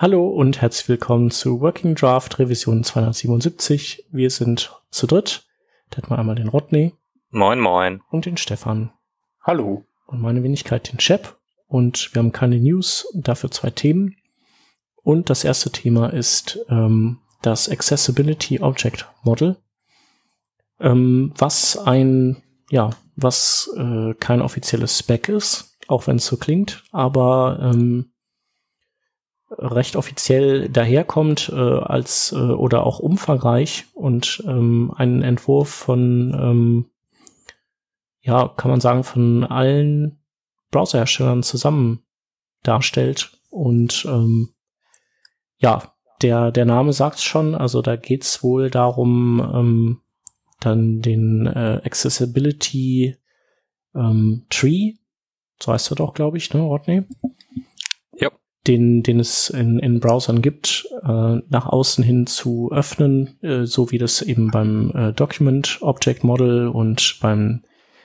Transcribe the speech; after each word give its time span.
Hallo 0.00 0.28
und 0.28 0.60
herzlich 0.60 0.88
willkommen 0.88 1.32
zu 1.32 1.60
Working 1.60 1.96
Draft 1.96 2.38
Revision 2.38 2.84
277. 2.84 4.06
Wir 4.12 4.30
sind 4.30 4.80
zu 4.92 5.08
dritt. 5.08 5.44
Da 5.90 5.96
hätten 5.96 6.10
wir 6.10 6.20
einmal 6.20 6.36
den 6.36 6.46
Rodney. 6.46 6.94
Moin, 7.30 7.58
moin. 7.58 8.00
Und 8.08 8.24
den 8.24 8.36
Stefan. 8.36 8.92
Hallo. 9.42 9.84
Und 10.06 10.22
meine 10.22 10.44
Wenigkeit 10.44 10.92
den 10.92 10.98
Chep. 10.98 11.36
Und 11.66 12.14
wir 12.14 12.20
haben 12.20 12.30
keine 12.30 12.60
News, 12.60 13.08
dafür 13.12 13.50
zwei 13.50 13.70
Themen. 13.70 14.14
Und 15.02 15.30
das 15.30 15.42
erste 15.42 15.72
Thema 15.72 16.12
ist 16.12 16.60
ähm, 16.68 17.18
das 17.42 17.68
Accessibility 17.68 18.60
Object 18.60 19.04
Model, 19.24 19.56
ähm, 20.78 21.34
was 21.36 21.76
ein, 21.76 22.40
ja, 22.70 22.90
was 23.16 23.68
äh, 23.76 24.14
kein 24.14 24.42
offizielles 24.42 24.96
Spec 24.96 25.28
ist, 25.28 25.76
auch 25.88 26.06
wenn 26.06 26.18
es 26.18 26.26
so 26.26 26.36
klingt, 26.36 26.84
aber 26.92 27.58
ähm, 27.60 28.12
recht 29.50 29.96
offiziell 29.96 30.68
daherkommt 30.68 31.50
äh, 31.54 31.56
als 31.56 32.32
äh, 32.32 32.36
oder 32.36 32.84
auch 32.84 32.98
umfangreich 32.98 33.86
und 33.94 34.42
ähm, 34.46 34.92
einen 34.96 35.22
Entwurf 35.22 35.70
von 35.70 36.34
ähm, 36.34 36.90
ja 38.20 38.48
kann 38.56 38.70
man 38.70 38.80
sagen 38.80 39.04
von 39.04 39.44
allen 39.44 40.22
Browserherstellern 40.70 41.42
zusammen 41.42 42.04
darstellt 42.62 43.32
und 43.48 44.04
ähm, 44.06 44.50
ja 45.56 45.94
der 46.20 46.52
der 46.52 46.66
Name 46.66 46.92
sagt's 46.92 47.22
schon 47.22 47.54
also 47.54 47.80
da 47.80 47.96
geht's 47.96 48.42
wohl 48.42 48.68
darum 48.70 49.40
ähm, 49.54 50.00
dann 50.60 51.00
den 51.00 51.46
äh, 51.46 51.80
Accessibility 51.84 53.16
ähm, 53.94 54.44
Tree 54.50 54.94
so 55.62 55.72
heißt 55.72 55.90
er 55.90 55.96
doch 55.96 56.12
glaube 56.12 56.36
ich 56.36 56.52
ne 56.52 56.60
Rodney 56.60 57.04
den, 58.68 59.02
den 59.02 59.18
es 59.18 59.50
in, 59.50 59.78
in 59.78 59.98
Browsern 59.98 60.42
gibt, 60.42 60.86
äh, 61.02 61.36
nach 61.48 61.66
außen 61.66 62.04
hin 62.04 62.26
zu 62.26 62.70
öffnen, 62.70 63.38
äh, 63.42 63.64
so 63.64 63.90
wie 63.90 63.98
das 63.98 64.22
eben 64.22 64.50
beim 64.50 64.90
äh, 64.94 65.12
Document 65.12 65.78
Object 65.80 66.22
Model 66.22 66.68
und 66.68 67.18
beim 67.20 67.64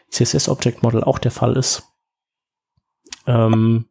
CSS 0.09 0.49
Object 0.49 0.81
Model 0.81 1.03
auch 1.03 1.19
der 1.19 1.31
Fall 1.31 1.57
ist. 1.57 1.83
Ähm, 3.27 3.85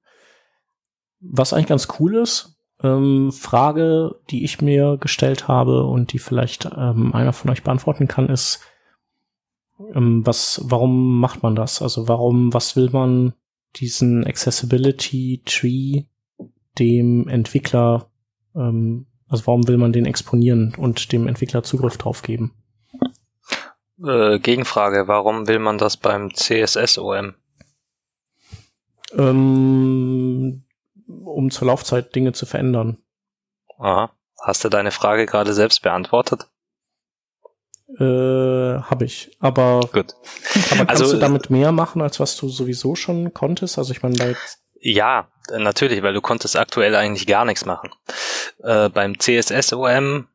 was 1.20 1.52
eigentlich 1.52 1.68
ganz 1.68 1.88
cool 2.00 2.16
ist, 2.16 2.56
ähm, 2.82 3.30
Frage, 3.32 4.16
die 4.30 4.44
ich 4.44 4.60
mir 4.60 4.96
gestellt 4.98 5.46
habe 5.46 5.84
und 5.84 6.12
die 6.12 6.18
vielleicht 6.18 6.70
ähm, 6.76 7.14
einer 7.14 7.32
von 7.32 7.50
euch 7.50 7.62
beantworten 7.62 8.08
kann, 8.08 8.28
ist, 8.28 8.60
ähm, 9.94 10.26
was, 10.26 10.60
warum 10.64 11.20
macht 11.20 11.42
man 11.42 11.54
das? 11.54 11.82
Also 11.82 12.08
warum, 12.08 12.52
was 12.52 12.76
will 12.76 12.90
man 12.90 13.34
diesen 13.76 14.26
Accessibility 14.26 15.42
Tree 15.44 16.04
dem 16.78 17.28
Entwickler, 17.28 18.10
ähm, 18.54 19.06
also 19.28 19.46
warum 19.46 19.66
will 19.68 19.78
man 19.78 19.92
den 19.92 20.06
exponieren 20.06 20.74
und 20.76 21.12
dem 21.12 21.26
Entwickler 21.26 21.62
Zugriff 21.62 21.96
drauf 21.98 22.22
geben? 22.22 22.54
Äh, 24.04 24.38
Gegenfrage, 24.38 25.06
warum 25.06 25.46
will 25.46 25.58
man 25.58 25.78
das 25.78 25.96
beim 25.96 26.34
CSS-OM? 26.34 27.34
Ähm, 29.16 30.64
um 31.06 31.50
zur 31.50 31.68
Laufzeit 31.68 32.14
Dinge 32.14 32.32
zu 32.32 32.46
verändern. 32.46 32.98
Aha. 33.78 34.12
Hast 34.40 34.64
du 34.64 34.68
deine 34.68 34.90
Frage 34.90 35.26
gerade 35.26 35.52
selbst 35.52 35.82
beantwortet? 35.82 36.48
Äh, 37.98 38.80
habe 38.80 39.04
ich. 39.04 39.36
Aber, 39.38 39.80
Gut. 39.92 40.14
aber 40.70 40.86
kannst 40.86 41.02
also, 41.02 41.12
du 41.12 41.18
damit 41.18 41.50
mehr 41.50 41.72
machen, 41.72 42.00
als 42.00 42.18
was 42.20 42.36
du 42.36 42.48
sowieso 42.48 42.94
schon 42.96 43.34
konntest? 43.34 43.78
Also 43.78 43.92
ich 43.92 44.02
meine, 44.02 44.16
bei 44.16 44.36
ja, 44.82 45.28
natürlich, 45.50 46.02
weil 46.02 46.12
du 46.12 46.20
konntest 46.20 46.56
aktuell 46.56 46.96
eigentlich 46.96 47.26
gar 47.26 47.44
nichts 47.44 47.64
machen. 47.64 47.90
Äh, 48.62 48.88
beim 48.88 49.18
CSS-OM 49.18 50.28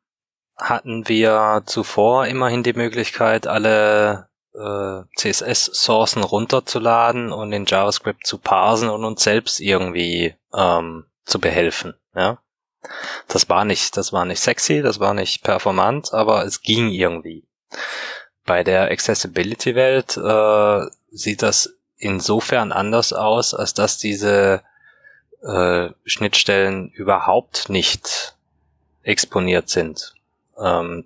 hatten 0.56 1.08
wir 1.08 1.64
zuvor 1.66 2.28
immerhin 2.28 2.64
die 2.64 2.74
Möglichkeit, 2.74 3.46
alle 3.46 4.30
äh, 4.56 5.04
CSS-Sourcen 5.18 6.24
runterzuladen 6.24 7.32
und 7.32 7.52
in 7.52 7.66
JavaScript 7.66 8.26
zu 8.26 8.38
parsen 8.38 8.90
und 8.90 9.04
uns 9.04 9.22
selbst 9.24 9.60
irgendwie 9.60 10.36
ähm, 10.54 11.06
zu 11.26 11.40
behelfen. 11.40 11.94
Ja, 12.16 12.40
das 13.28 13.50
war 13.50 13.66
nicht, 13.66 13.98
das 13.98 14.14
war 14.14 14.24
nicht 14.24 14.40
sexy, 14.40 14.82
das 14.82 15.00
war 15.00 15.14
nicht 15.14 15.44
performant, 15.44 16.14
aber 16.14 16.46
es 16.46 16.62
ging 16.62 16.90
irgendwie. 16.90 17.46
Bei 18.46 18.64
der 18.64 18.90
Accessibility-Welt 18.92 20.16
äh, 20.18 20.86
sieht 21.12 21.44
das 21.44 21.77
insofern 21.98 22.72
anders 22.72 23.14
aus, 23.14 23.54
als 23.54 23.74
dass 23.74 23.98
diese 23.98 24.62
äh, 25.42 25.90
Schnittstellen 26.06 26.90
überhaupt 26.90 27.70
nicht 27.70 28.36
exponiert 29.04 29.70
sind. 29.70 30.14
Ähm, 30.60 31.06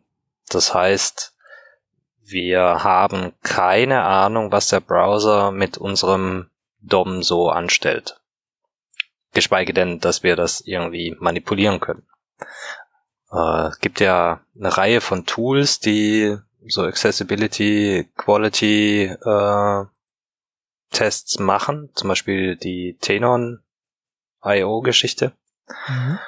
das 0.50 0.74
heißt, 0.74 1.34
wir 2.24 2.84
haben 2.84 3.34
keine 3.44 4.04
Ahnung, 4.04 4.52
was 4.52 4.68
der 4.68 4.80
Browser 4.80 5.52
mit 5.52 5.78
unserem 5.78 6.50
DOM 6.82 7.24
so 7.24 7.50
anstellt. 7.50 8.20
Geschweige 9.34 9.74
denn, 9.74 10.00
dass 10.00 10.24
wir 10.24 10.36
das 10.36 10.62
irgendwie 10.62 11.16
manipulieren 11.20 11.80
können. 11.80 12.06
Äh, 13.32 13.68
es 13.68 13.80
gibt 13.80 14.00
ja 14.00 14.42
eine 14.58 14.78
Reihe 14.78 15.02
von 15.02 15.26
Tools, 15.26 15.80
die 15.80 16.38
so 16.68 16.84
Accessibility, 16.84 18.10
Quality 18.18 19.06
äh, 19.06 19.86
Tests 20.92 21.40
machen, 21.40 21.90
zum 21.96 22.10
Beispiel 22.10 22.56
die 22.56 22.98
Tenon 23.00 23.64
IO-Geschichte. 24.44 25.34
Mhm. 25.88 26.20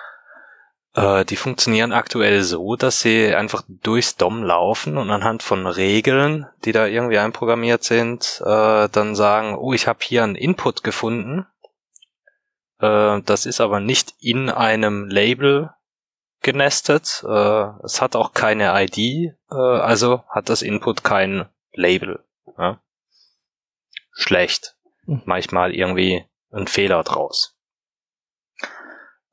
Äh, 0.96 1.26
die 1.26 1.36
funktionieren 1.36 1.92
aktuell 1.92 2.44
so, 2.44 2.76
dass 2.76 3.02
sie 3.02 3.34
einfach 3.34 3.64
durchs 3.68 4.16
DOM 4.16 4.44
laufen 4.44 4.98
und 4.98 5.10
anhand 5.10 5.44
von 5.44 5.66
Regeln, 5.66 6.48
die 6.66 6.72
da 6.72 6.86
irgendwie 6.86 7.18
einprogrammiert 7.18 7.84
sind, 7.84 8.42
äh, 8.46 8.90
dann 8.90 9.16
sagen, 9.16 9.56
oh, 9.56 9.74
ich 9.74 9.88
habe 9.88 10.00
hier 10.02 10.24
einen 10.24 10.36
Input 10.36 10.84
gefunden. 10.84 11.48
Äh, 12.80 13.22
das 13.22 13.46
ist 13.46 13.60
aber 13.60 13.80
nicht 13.80 14.14
in 14.20 14.50
einem 14.50 15.08
Label 15.08 15.72
genestet. 16.42 17.24
Äh, 17.28 17.64
es 17.84 18.02
hat 18.02 18.16
auch 18.16 18.34
keine 18.34 18.72
ID, 18.84 18.98
äh, 19.52 19.56
also 19.56 20.24
hat 20.30 20.50
das 20.50 20.62
Input 20.62 21.04
kein 21.04 21.50
Label. 21.74 22.24
Ja? 22.58 22.80
Schlecht. 24.14 24.76
Hm. 25.06 25.22
Manchmal 25.26 25.74
irgendwie 25.74 26.26
ein 26.52 26.68
Fehler 26.68 27.04
draus. 27.04 27.58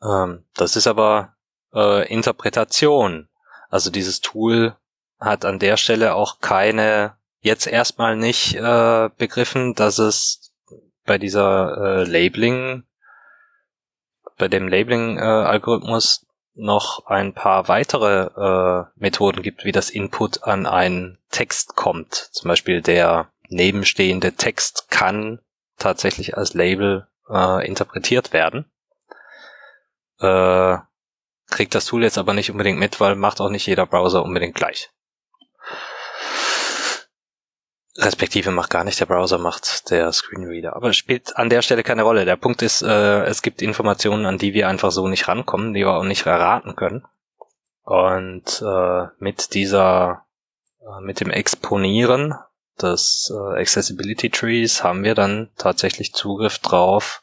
Ähm, 0.02 0.44
das 0.54 0.76
ist 0.76 0.86
aber 0.86 1.36
äh, 1.74 2.08
Interpretation. 2.12 3.28
Also 3.68 3.90
dieses 3.90 4.20
Tool 4.20 4.76
hat 5.18 5.44
an 5.44 5.58
der 5.58 5.76
Stelle 5.76 6.14
auch 6.14 6.40
keine, 6.40 7.16
jetzt 7.40 7.66
erstmal 7.66 8.16
nicht 8.16 8.54
äh, 8.54 9.10
begriffen, 9.16 9.74
dass 9.74 9.98
es 9.98 10.52
bei 11.04 11.18
dieser 11.18 11.76
äh, 11.76 12.04
Labeling, 12.04 12.84
bei 14.38 14.48
dem 14.48 14.68
Labeling-Algorithmus 14.68 16.26
noch 16.54 17.06
ein 17.06 17.32
paar 17.32 17.68
weitere 17.68 18.26
äh, 18.26 18.84
Methoden 18.96 19.42
gibt, 19.42 19.64
wie 19.64 19.72
das 19.72 19.90
Input 19.90 20.44
an 20.44 20.66
einen 20.66 21.18
Text 21.30 21.76
kommt. 21.76 22.14
Zum 22.14 22.48
Beispiel 22.48 22.82
der 22.82 23.30
nebenstehende 23.50 24.32
Text 24.32 24.90
kann 24.90 25.40
tatsächlich 25.76 26.36
als 26.36 26.54
Label 26.54 27.08
äh, 27.28 27.66
interpretiert 27.66 28.32
werden. 28.32 28.70
Äh, 30.20 30.78
kriegt 31.50 31.74
das 31.74 31.86
Tool 31.86 32.02
jetzt 32.02 32.18
aber 32.18 32.34
nicht 32.34 32.50
unbedingt 32.50 32.78
mit, 32.78 33.00
weil 33.00 33.16
macht 33.16 33.40
auch 33.40 33.50
nicht 33.50 33.66
jeder 33.66 33.86
Browser 33.86 34.22
unbedingt 34.22 34.54
gleich. 34.54 34.90
Respektive 37.96 38.50
macht 38.50 38.70
gar 38.70 38.84
nicht 38.84 39.00
der 39.00 39.06
Browser, 39.06 39.38
macht 39.38 39.90
der 39.90 40.12
Screenreader. 40.12 40.76
Aber 40.76 40.92
spielt 40.92 41.36
an 41.36 41.50
der 41.50 41.60
Stelle 41.60 41.82
keine 41.82 42.02
Rolle. 42.02 42.24
Der 42.24 42.36
Punkt 42.36 42.62
ist, 42.62 42.82
äh, 42.82 43.24
es 43.24 43.42
gibt 43.42 43.62
Informationen, 43.62 44.26
an 44.26 44.38
die 44.38 44.54
wir 44.54 44.68
einfach 44.68 44.92
so 44.92 45.08
nicht 45.08 45.26
rankommen, 45.26 45.74
die 45.74 45.80
wir 45.80 45.92
auch 45.92 46.04
nicht 46.04 46.24
erraten 46.24 46.76
können. 46.76 47.04
Und 47.82 48.62
äh, 48.62 49.06
mit 49.18 49.54
dieser, 49.54 50.24
äh, 50.80 51.00
mit 51.02 51.20
dem 51.20 51.30
Exponieren 51.30 52.34
des 52.82 53.32
äh, 53.34 53.60
Accessibility 53.60 54.30
Trees 54.30 54.82
haben 54.82 55.04
wir 55.04 55.14
dann 55.14 55.50
tatsächlich 55.56 56.12
Zugriff 56.12 56.58
drauf, 56.58 57.22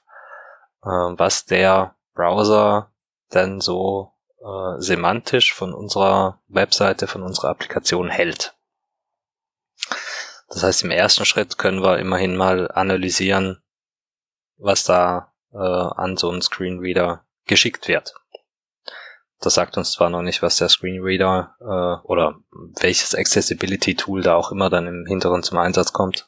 äh, 0.84 0.88
was 0.88 1.46
der 1.46 1.96
Browser 2.14 2.92
denn 3.34 3.62
so 3.62 4.14
äh, 4.40 4.80
semantisch 4.82 5.54
von 5.54 5.74
unserer 5.74 6.42
Webseite, 6.48 7.08
von 7.08 7.24
unserer 7.24 7.50
Applikation 7.50 8.10
hält. 8.10 8.56
Das 10.50 10.64
heißt, 10.64 10.84
im 10.84 10.92
ersten 10.92 11.26
Schritt 11.26 11.58
können 11.58 11.84
wir 11.84 12.00
immerhin 12.00 12.36
mal 12.36 12.72
analysieren, 12.72 13.62
was 14.58 14.84
da 14.84 15.34
äh, 15.54 15.58
an 15.58 16.18
so 16.18 16.30
einen 16.30 16.42
Screenreader 16.42 17.26
geschickt 17.46 17.88
wird. 17.88 18.14
Das 19.40 19.54
sagt 19.54 19.78
uns 19.78 19.92
zwar 19.92 20.10
noch 20.10 20.24
nicht, 20.24 20.42
was 20.42 20.58
der 20.58 20.70
Screenreader 20.70 21.56
äh, 21.60 22.08
oder 22.08 22.40
welches 22.80 23.14
Accessibility-Tool 23.14 24.22
da 24.22 24.36
auch 24.36 24.52
immer 24.52 24.70
dann 24.70 24.88
im 24.88 25.06
Hinteren 25.06 25.44
zum 25.44 25.60
Einsatz 25.60 25.94
kommt, 25.94 26.28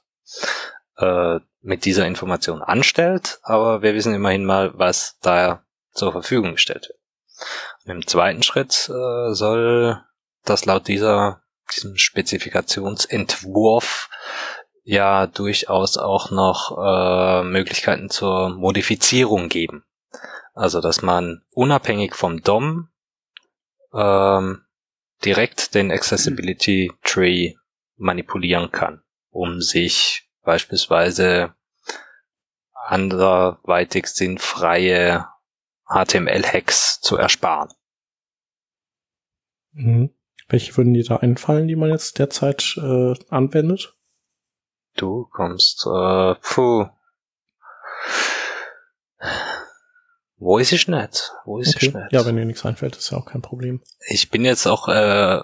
äh, 0.97 1.39
mit 1.61 1.85
dieser 1.85 2.05
Information 2.05 2.61
anstellt, 2.61 3.39
aber 3.43 3.81
wir 3.81 3.93
wissen 3.93 4.13
immerhin 4.13 4.45
mal, 4.45 4.77
was 4.77 5.17
da 5.21 5.63
zur 5.91 6.11
Verfügung 6.11 6.53
gestellt 6.53 6.87
wird. 6.87 6.99
Und 7.85 7.91
Im 7.91 8.07
zweiten 8.07 8.43
Schritt 8.43 8.89
äh, 8.89 9.33
soll 9.33 10.01
das 10.45 10.65
laut 10.65 10.87
dieser 10.87 11.41
diesem 11.75 11.97
Spezifikationsentwurf 11.97 14.09
ja 14.83 15.27
durchaus 15.27 15.97
auch 15.97 16.31
noch 16.31 16.77
äh, 16.77 17.43
Möglichkeiten 17.43 18.09
zur 18.09 18.49
Modifizierung 18.49 19.49
geben. 19.49 19.83
Also 20.53 20.81
dass 20.81 21.01
man 21.01 21.43
unabhängig 21.51 22.15
vom 22.15 22.41
DOM 22.41 22.89
ähm, 23.93 24.65
direkt 25.23 25.75
den 25.75 25.91
Accessibility 25.91 26.91
Tree 27.03 27.55
manipulieren 27.97 28.71
kann, 28.71 29.01
um 29.29 29.61
sich 29.61 30.29
beispielsweise 30.43 31.53
anderweitig 32.73 34.07
sinnfreie 34.07 35.27
HTML-Hacks 35.85 37.01
zu 37.01 37.17
ersparen. 37.17 37.69
Mhm. 39.71 40.15
Welche 40.47 40.75
würden 40.77 40.93
dir 40.93 41.03
da 41.03 41.17
einfallen, 41.17 41.67
die 41.67 41.75
man 41.75 41.91
jetzt 41.91 42.17
derzeit 42.17 42.75
äh, 42.77 43.13
anwendet? 43.29 43.95
Du 44.95 45.25
kommst, 45.31 45.85
äh, 45.85 46.35
puh. 46.41 46.87
Wo 50.39 50.57
ist 50.57 50.71
ich 50.71 50.87
nicht? 50.87 51.33
Wo 51.45 51.59
ist 51.59 51.75
okay. 51.75 51.87
ich 51.87 51.93
nicht? 51.93 52.11
Ja, 52.11 52.25
wenn 52.25 52.37
dir 52.37 52.45
nichts 52.45 52.65
einfällt, 52.65 52.95
ist 52.95 53.11
ja 53.11 53.17
auch 53.17 53.25
kein 53.25 53.41
Problem. 53.41 53.81
Ich 54.07 54.29
bin 54.29 54.45
jetzt 54.45 54.65
auch 54.67 54.87
äh, 54.87 55.41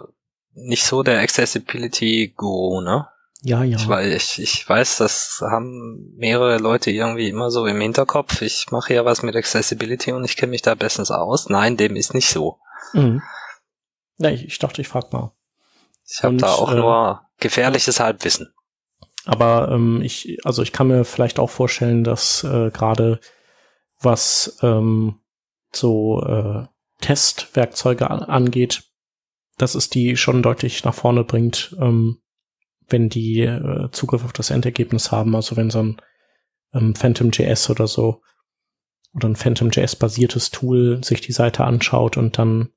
nicht 0.54 0.86
so 0.86 1.04
der 1.04 1.20
Accessibility-Guru, 1.20 2.82
ne? 2.82 3.08
Ja, 3.42 3.64
ja. 3.64 3.78
Ich, 3.78 3.88
weil 3.88 4.12
ich, 4.14 4.42
ich 4.42 4.68
weiß, 4.68 4.98
das 4.98 5.40
haben 5.42 6.14
mehrere 6.16 6.58
Leute 6.58 6.90
irgendwie 6.92 7.30
immer 7.30 7.52
so 7.52 7.68
im 7.68 7.80
Hinterkopf. 7.80 8.42
Ich 8.42 8.72
mache 8.72 8.94
ja 8.94 9.06
was 9.06 9.22
mit 9.22 9.36
Accessibility 9.36 10.14
und 10.14 10.24
ich 10.24 10.38
kenne 10.38 10.52
mich 10.52 10.62
da 10.62 10.74
bestens 10.76 11.12
aus. 11.12 11.50
Nein, 11.50 11.78
dem 11.78 11.96
ist 11.96 12.14
nicht 12.14 12.30
so. 12.30 12.58
Mhm. 12.94 13.22
Ja, 14.18 14.30
ich, 14.30 14.46
ich 14.46 14.60
dachte, 14.60 14.82
ich 14.82 14.88
frag 14.88 15.12
mal. 15.12 15.32
Ich 16.08 16.24
habe 16.24 16.38
da 16.38 16.54
auch 16.54 16.72
äh, 16.72 16.76
nur 16.76 17.22
gefährliches 17.40 18.00
Halbwissen. 18.00 18.54
Aber 19.26 19.70
ähm, 19.72 20.02
ich, 20.02 20.40
also 20.46 20.62
ich 20.62 20.72
kann 20.72 20.88
mir 20.88 21.04
vielleicht 21.04 21.38
auch 21.38 21.50
vorstellen, 21.50 22.04
dass 22.04 22.44
äh, 22.44 22.70
gerade 22.72 23.20
was 24.06 24.58
ähm, 24.62 25.20
so 25.74 26.24
äh, 26.24 26.68
Testwerkzeuge 27.02 28.10
an, 28.10 28.20
angeht, 28.24 28.84
dass 29.58 29.76
es 29.76 29.90
die 29.90 30.16
schon 30.16 30.44
deutlich 30.44 30.84
nach 30.84 30.94
vorne 30.94 31.24
bringt, 31.24 31.76
ähm, 31.80 32.22
wenn 32.88 33.10
die 33.10 33.42
äh, 33.42 33.90
Zugriff 33.92 34.24
auf 34.24 34.34
das 34.34 34.50
Endergebnis 34.50 35.12
haben. 35.12 35.36
Also 35.36 35.58
wenn 35.58 35.70
so 35.70 35.80
ein 35.80 36.02
ähm, 36.74 36.96
Phantom.js 36.96 37.70
oder 37.70 37.88
so 37.88 38.22
oder 39.14 39.30
ein 39.30 39.36
Phantom.js 39.36 39.96
basiertes 39.96 40.52
Tool 40.52 41.04
sich 41.04 41.22
die 41.22 41.32
Seite 41.32 41.64
anschaut 41.64 42.18
und 42.18 42.38
dann 42.38 42.70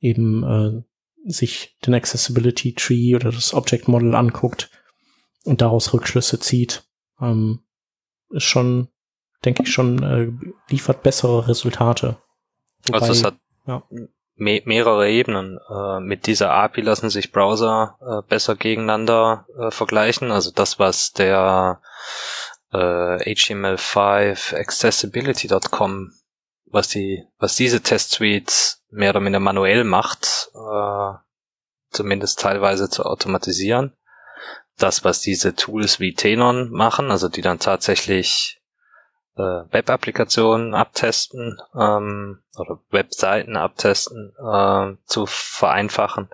eben 0.00 0.42
äh, 0.44 0.82
sich 1.24 1.76
den 1.86 1.94
Accessibility 1.94 2.74
Tree 2.74 3.14
oder 3.14 3.30
das 3.30 3.54
Object 3.54 3.88
Model 3.88 4.14
anguckt 4.14 4.70
und 5.44 5.60
daraus 5.60 5.92
Rückschlüsse 5.92 6.40
zieht, 6.40 6.84
ähm, 7.20 7.60
ist 8.30 8.44
schon, 8.44 8.88
denke 9.44 9.62
ich 9.62 9.72
schon, 9.72 10.02
äh, 10.02 10.72
liefert 10.72 11.02
bessere 11.02 11.48
Resultate. 11.48 12.16
Wobei, 12.86 12.98
also 12.98 13.12
es 13.12 13.24
hat 13.24 13.36
ja. 13.66 13.82
me 14.36 14.62
mehrere 14.64 15.08
Ebenen. 15.08 15.58
Äh, 15.68 16.00
mit 16.00 16.26
dieser 16.26 16.52
API 16.52 16.82
lassen 16.82 17.10
sich 17.10 17.32
Browser 17.32 17.96
äh, 18.00 18.28
besser 18.28 18.56
gegeneinander 18.56 19.46
äh, 19.58 19.70
vergleichen. 19.70 20.30
Also 20.30 20.50
das, 20.50 20.78
was 20.78 21.12
der 21.12 21.80
äh, 22.72 22.76
HTML5 22.78 24.56
accessibility.com 24.56 26.12
was 26.72 26.88
die, 26.88 27.24
was 27.38 27.54
diese 27.54 27.82
Test-Suites 27.82 28.82
mehr 28.90 29.10
oder 29.10 29.20
minder 29.20 29.40
manuell 29.40 29.84
macht, 29.84 30.50
äh, 30.54 31.12
zumindest 31.90 32.40
teilweise 32.40 32.88
zu 32.88 33.04
automatisieren. 33.04 33.94
Das, 34.78 35.04
was 35.04 35.20
diese 35.20 35.54
Tools 35.54 36.00
wie 36.00 36.14
Tenon 36.14 36.70
machen, 36.70 37.10
also 37.10 37.28
die 37.28 37.42
dann 37.42 37.58
tatsächlich 37.58 38.61
äh, 39.36 39.42
Web-Applikationen 39.42 40.74
abtesten 40.74 41.58
ähm, 41.74 42.42
oder 42.56 42.80
Webseiten 42.90 43.56
abtesten, 43.56 44.32
äh, 44.38 44.96
zu 45.06 45.26
vereinfachen 45.26 46.28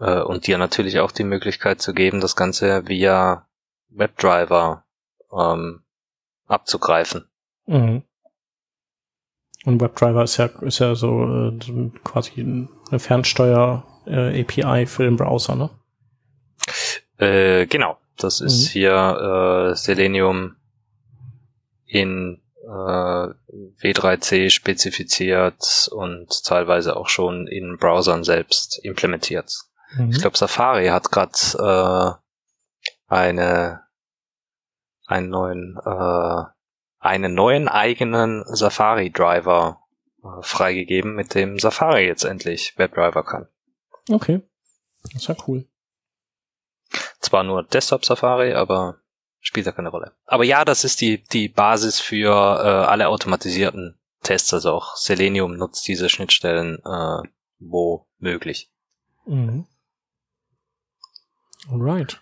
äh, 0.00 0.20
und 0.20 0.46
dir 0.46 0.58
natürlich 0.58 1.00
auch 1.00 1.12
die 1.12 1.24
Möglichkeit 1.24 1.80
zu 1.80 1.94
geben, 1.94 2.20
das 2.20 2.36
Ganze 2.36 2.88
via 2.88 3.46
Webdriver 3.88 4.84
ähm, 5.32 5.82
abzugreifen. 6.46 7.28
Mhm. 7.66 8.02
Und 9.64 9.80
WebDriver 9.80 10.24
ist 10.24 10.38
ja, 10.38 10.46
ist 10.46 10.80
ja 10.80 10.94
so 10.94 11.50
äh, 11.50 11.90
quasi 12.02 12.40
eine 12.40 12.98
Fernsteuer-API 12.98 14.82
äh, 14.82 14.86
für 14.86 15.04
den 15.04 15.16
Browser, 15.16 15.54
ne? 15.54 15.70
Äh, 17.18 17.66
genau. 17.66 17.98
Das 18.16 18.40
ist 18.40 18.66
mhm. 18.66 18.72
hier 18.72 19.70
äh, 19.70 19.76
Selenium 19.76 20.56
in 21.92 22.40
äh, 22.64 22.66
W3C 23.82 24.50
spezifiziert 24.50 25.90
und 25.92 26.44
teilweise 26.44 26.96
auch 26.96 27.08
schon 27.08 27.46
in 27.46 27.76
Browsern 27.76 28.24
selbst 28.24 28.78
implementiert. 28.82 29.52
Mhm. 29.96 30.10
Ich 30.10 30.20
glaube, 30.20 30.38
Safari 30.38 30.86
hat 30.88 31.10
gerade 31.10 32.18
äh, 32.18 33.12
eine 33.12 33.82
einen 35.06 35.28
neuen 35.28 35.78
äh, 35.84 36.44
einen 36.98 37.34
neuen 37.34 37.68
eigenen 37.68 38.44
Safari-Driver 38.46 39.80
äh, 40.22 40.42
freigegeben, 40.42 41.14
mit 41.14 41.34
dem 41.34 41.58
Safari 41.58 42.06
jetzt 42.06 42.24
endlich 42.24 42.78
WebDriver 42.78 43.24
kann. 43.24 43.48
Okay. 44.08 44.40
Das 45.02 45.22
ist 45.22 45.28
ja 45.28 45.36
cool. 45.46 45.68
Zwar 47.20 47.42
nur 47.42 47.64
Desktop 47.64 48.04
Safari, 48.04 48.54
aber 48.54 49.01
spielt 49.42 49.66
ja 49.66 49.72
keine 49.72 49.90
Rolle. 49.90 50.12
Aber 50.24 50.44
ja, 50.44 50.64
das 50.64 50.84
ist 50.84 51.02
die, 51.02 51.22
die 51.22 51.48
Basis 51.48 52.00
für 52.00 52.30
äh, 52.30 52.86
alle 52.88 53.08
automatisierten 53.08 53.98
Tests. 54.22 54.54
Also 54.54 54.72
auch 54.72 54.96
Selenium 54.96 55.56
nutzt 55.56 55.86
diese 55.86 56.08
Schnittstellen 56.08 56.78
äh, 56.84 57.28
wo 57.58 58.06
möglich. 58.18 58.70
Mhm. 59.26 59.66
Alright. 61.68 62.20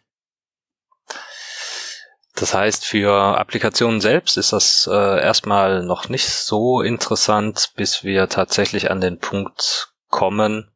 Das 2.34 2.55
heißt, 2.55 2.87
für 2.87 3.38
Applikationen 3.38 4.00
selbst 4.00 4.38
ist 4.38 4.52
das 4.52 4.88
äh, 4.90 5.20
erstmal 5.22 5.82
noch 5.82 6.08
nicht 6.08 6.28
so 6.28 6.81
interessant, 6.81 7.72
bis 7.76 8.02
wir 8.02 8.28
tatsächlich 8.28 8.90
an 8.90 9.00
den 9.02 9.19
Punkt 9.19 9.93
kommen, 10.08 10.70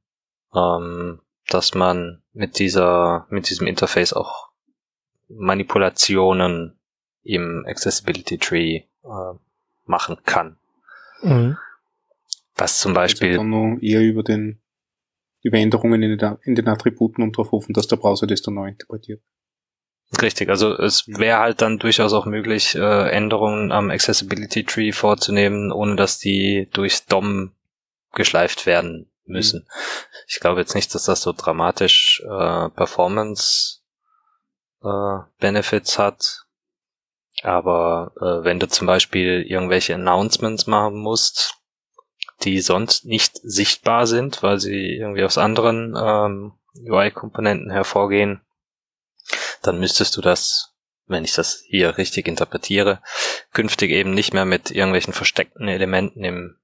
ähm, 0.55 1.23
dass 1.49 1.73
man 1.75 2.23
mit 2.33 2.59
dieser, 2.59 3.27
mit 3.31 3.49
diesem 3.49 3.67
Interface 3.67 4.13
auch 4.13 4.44
Manipulationen 5.29 6.79
im 7.23 7.65
Accessibility 7.67 8.39
Tree 8.39 8.83
äh, 9.05 9.39
machen 9.87 10.19
kann. 10.25 10.57
Mhm. 11.23 11.57
Was 12.57 12.79
zum 12.79 12.95
Beispiel. 12.95 13.39
Also 13.39 13.43
dann 13.43 13.79
eher 13.81 14.03
über 14.03 14.23
den, 14.23 14.61
über 15.43 15.59
Änderungen 15.59 16.03
in 16.03 16.17
den, 16.17 16.39
in 16.43 16.55
den 16.55 16.69
Attributen 16.69 17.23
und 17.23 17.37
darauf 17.37 17.53
hoffen, 17.53 17.73
dass 17.73 17.89
der 17.89 17.97
Browser 17.97 18.27
das 18.27 18.43
dann 18.43 18.55
neu 18.55 18.69
interpretiert. 18.69 19.23
Richtig, 20.21 20.49
also 20.49 20.77
es 20.79 21.09
wäre 21.09 21.39
halt 21.39 21.61
dann 21.63 21.79
durchaus 21.79 22.13
auch 22.13 22.27
möglich, 22.27 22.75
äh, 22.77 23.11
Änderungen 23.11 23.73
am 23.73 23.91
Accessibility 23.91 24.65
Tree 24.65 24.93
vorzunehmen, 24.93 25.73
ohne 25.73 25.97
dass 25.97 26.19
die 26.19 26.69
durchs 26.73 27.07
DOM 27.07 27.53
geschleift 28.13 28.67
werden 28.67 29.11
müssen. 29.25 29.61
Mhm. 29.61 30.01
Ich 30.29 30.41
glaube 30.41 30.61
jetzt 30.61 30.75
nicht, 30.75 30.95
dass 30.95 31.05
das 31.05 31.23
so 31.23 31.33
dramatisch 31.33 32.23
äh, 32.25 32.69
Performance 32.71 33.81
äh, 34.85 35.19
Benefits 35.41 35.99
hat. 35.99 36.45
Aber 37.43 38.13
äh, 38.17 38.45
wenn 38.45 38.61
du 38.61 38.69
zum 38.69 38.87
Beispiel 38.87 39.43
irgendwelche 39.43 39.95
Announcements 39.95 40.67
machen 40.67 40.99
musst, 40.99 41.57
die 42.43 42.61
sonst 42.61 43.05
nicht 43.05 43.41
sichtbar 43.43 44.07
sind, 44.07 44.43
weil 44.43 44.61
sie 44.61 44.97
irgendwie 44.97 45.25
aus 45.25 45.39
anderen 45.39 45.95
ähm, 45.97 46.53
UI-Komponenten 46.77 47.71
hervorgehen, 47.71 48.41
dann 49.63 49.81
müsstest 49.81 50.17
du 50.17 50.21
das, 50.21 50.75
wenn 51.07 51.25
ich 51.25 51.35
das 51.35 51.63
hier 51.67 51.97
richtig 51.99 52.29
interpretiere, 52.29 53.01
künftig 53.53 53.91
eben 53.91 54.13
nicht 54.13 54.35
mehr 54.35 54.45
mit 54.45 54.71
irgendwelchen 54.71 55.13
versteckten 55.13 55.69
Elementen 55.69 56.25
im, 56.25 56.57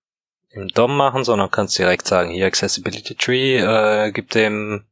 im 0.51 0.69
DOM 0.69 0.97
machen, 0.97 1.25
sondern 1.25 1.51
kannst 1.51 1.79
direkt 1.79 2.07
sagen, 2.07 2.31
hier 2.31 2.47
Accessibility 2.47 3.15
Tree, 3.15 3.59
äh, 3.59 4.13
gib 4.13 4.31
dem 4.31 4.87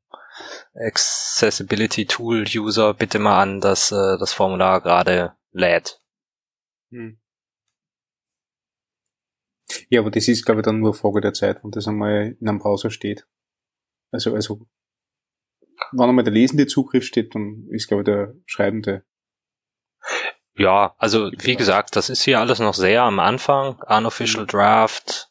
Accessibility 0.75 2.07
Tool 2.07 2.45
User 2.55 2.95
bitte 2.95 3.19
mal 3.19 3.41
an, 3.41 3.61
dass 3.61 3.93
äh, 3.93 4.19
das 4.19 4.33
Formular 4.33 4.81
gerade 4.81 5.35
lädt. 5.53 6.01
Hm. 6.91 7.19
Ja, 9.91 10.01
aber 10.01 10.11
das 10.11 10.29
ist, 10.29 10.45
glaube 10.45 10.61
ich, 10.61 10.65
dann 10.65 10.81
nur 10.81 10.95
Frage 10.95 11.21
der 11.21 11.35
Zeit, 11.35 11.63
wenn 11.63 11.71
das 11.71 11.87
einmal 11.87 12.37
in 12.41 12.49
einem 12.49 12.59
Browser 12.59 12.91
steht. 12.91 13.27
Also, 14.11 14.35
also 14.35 14.67
wann 15.93 16.09
einmal 16.09 16.25
der 16.25 16.33
lesende 16.33 16.67
Zugriff 16.67 17.05
steht, 17.05 17.35
dann 17.35 17.67
ist, 17.71 17.89
glaube 17.89 18.03
ich, 18.03 18.07
der 18.07 18.35
schreibende. 18.47 19.05
Ja, 20.55 20.95
also 20.99 21.31
wie 21.39 21.57
gesagt, 21.57 21.95
das 21.97 22.11
ist 22.11 22.23
hier 22.23 22.41
alles 22.41 22.59
noch 22.59 22.75
sehr 22.75 23.03
am 23.03 23.21
Anfang. 23.21 23.81
Unofficial 23.87 24.45
mhm. 24.45 24.49
Draft. 24.49 25.31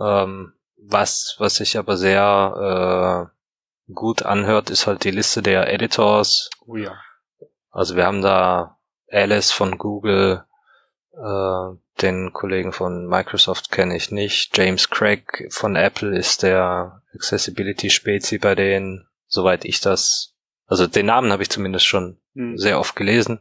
Ähm, 0.00 0.54
was, 0.76 1.36
was 1.38 1.56
sich 1.56 1.78
aber 1.78 1.96
sehr 1.96 3.30
äh, 3.30 3.33
gut 3.92 4.22
anhört, 4.22 4.70
ist 4.70 4.86
halt 4.86 5.04
die 5.04 5.10
Liste 5.10 5.42
der 5.42 5.72
Editors. 5.72 6.50
Oh 6.66 6.76
ja. 6.76 6.96
Also 7.70 7.96
wir 7.96 8.06
haben 8.06 8.22
da 8.22 8.78
Alice 9.10 9.50
von 9.50 9.78
Google, 9.78 10.44
äh, 11.12 11.76
den 12.00 12.32
Kollegen 12.32 12.72
von 12.72 13.06
Microsoft 13.06 13.70
kenne 13.70 13.96
ich 13.96 14.10
nicht. 14.10 14.56
James 14.56 14.90
Craig 14.90 15.48
von 15.50 15.76
Apple 15.76 16.16
ist 16.16 16.42
der 16.42 17.02
Accessibility-Spezi 17.14 18.38
bei 18.38 18.54
denen, 18.54 19.06
soweit 19.26 19.64
ich 19.64 19.80
das, 19.80 20.34
also 20.66 20.86
den 20.86 21.06
Namen 21.06 21.30
habe 21.30 21.42
ich 21.42 21.50
zumindest 21.50 21.86
schon 21.86 22.20
hm. 22.34 22.58
sehr 22.58 22.80
oft 22.80 22.96
gelesen. 22.96 23.40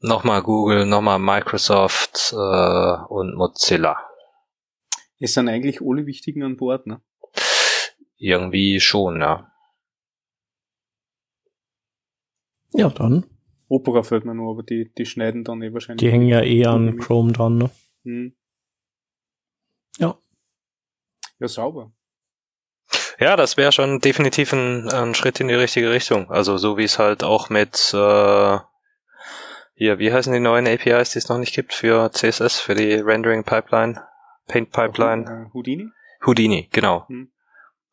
Nochmal 0.00 0.42
Google, 0.42 0.86
nochmal 0.86 1.18
Microsoft 1.18 2.32
äh, 2.32 2.96
und 3.08 3.34
Mozilla. 3.34 3.98
Es 5.18 5.34
sind 5.34 5.48
eigentlich 5.48 5.80
alle 5.80 6.06
wichtigen 6.06 6.42
an 6.42 6.56
Bord, 6.56 6.86
ne? 6.86 7.00
Irgendwie 8.18 8.80
schon, 8.80 9.20
ja. 9.20 9.50
Ja, 12.72 12.90
dann. 12.90 13.26
Opera 13.68 14.02
fällt 14.02 14.24
mir 14.24 14.34
nur, 14.34 14.52
aber 14.52 14.62
die, 14.62 14.92
die 14.96 15.06
schneiden 15.06 15.44
dann 15.44 15.62
eh 15.62 15.72
wahrscheinlich. 15.72 16.00
Die 16.00 16.12
hängen 16.12 16.28
ja 16.28 16.42
eh 16.42 16.66
an 16.66 16.98
Chrome 16.98 17.32
dran, 17.32 17.58
ne? 17.58 17.70
Hm. 18.04 18.36
Ja. 19.98 20.16
Ja, 21.38 21.48
sauber. 21.48 21.92
Ja, 23.18 23.36
das 23.36 23.56
wäre 23.56 23.72
schon 23.72 24.00
definitiv 24.00 24.52
ein, 24.52 24.88
ein, 24.90 25.14
Schritt 25.14 25.40
in 25.40 25.48
die 25.48 25.54
richtige 25.54 25.90
Richtung. 25.90 26.30
Also 26.30 26.58
so 26.58 26.76
wie 26.76 26.84
es 26.84 26.98
halt 26.98 27.24
auch 27.24 27.48
mit 27.48 27.92
äh, 27.94 28.58
hier, 29.74 29.98
wie 29.98 30.12
heißen 30.12 30.32
die 30.32 30.40
neuen 30.40 30.66
APIs, 30.66 31.12
die 31.12 31.18
es 31.18 31.28
noch 31.28 31.38
nicht 31.38 31.54
gibt 31.54 31.72
für 31.72 32.10
CSS, 32.12 32.60
für 32.60 32.74
die 32.74 32.94
Rendering 32.94 33.42
Pipeline, 33.42 34.02
Paint 34.46 34.70
Pipeline? 34.70 35.48
Uh, 35.48 35.54
Houdini? 35.54 35.88
Houdini, 36.24 36.68
genau. 36.72 37.06
Hm. 37.08 37.30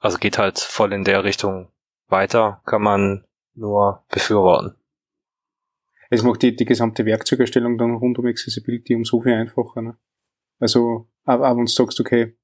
Also 0.03 0.17
geht 0.17 0.37
halt 0.37 0.59
voll 0.59 0.91
in 0.91 1.05
der 1.05 1.23
Richtung 1.23 1.69
weiter, 2.09 2.61
kann 2.65 2.81
man 2.81 3.23
nur 3.55 4.03
befürworten. 4.09 4.75
Es 6.09 6.23
macht 6.23 6.41
die, 6.41 6.57
die 6.57 6.65
gesamte 6.65 7.05
Werkzeugerstellung 7.05 7.77
dann 7.77 7.95
rund 7.95 8.19
um 8.19 8.25
Accessibility 8.25 8.95
um 8.95 9.05
so 9.05 9.21
viel 9.21 9.31
einfacher. 9.31 9.81
Ne? 9.81 9.97
Also, 10.59 11.07
aber, 11.23 11.47
aber 11.47 11.59
wenn 11.59 11.67
du 11.67 11.71
sagst, 11.71 12.01
okay, 12.01 12.35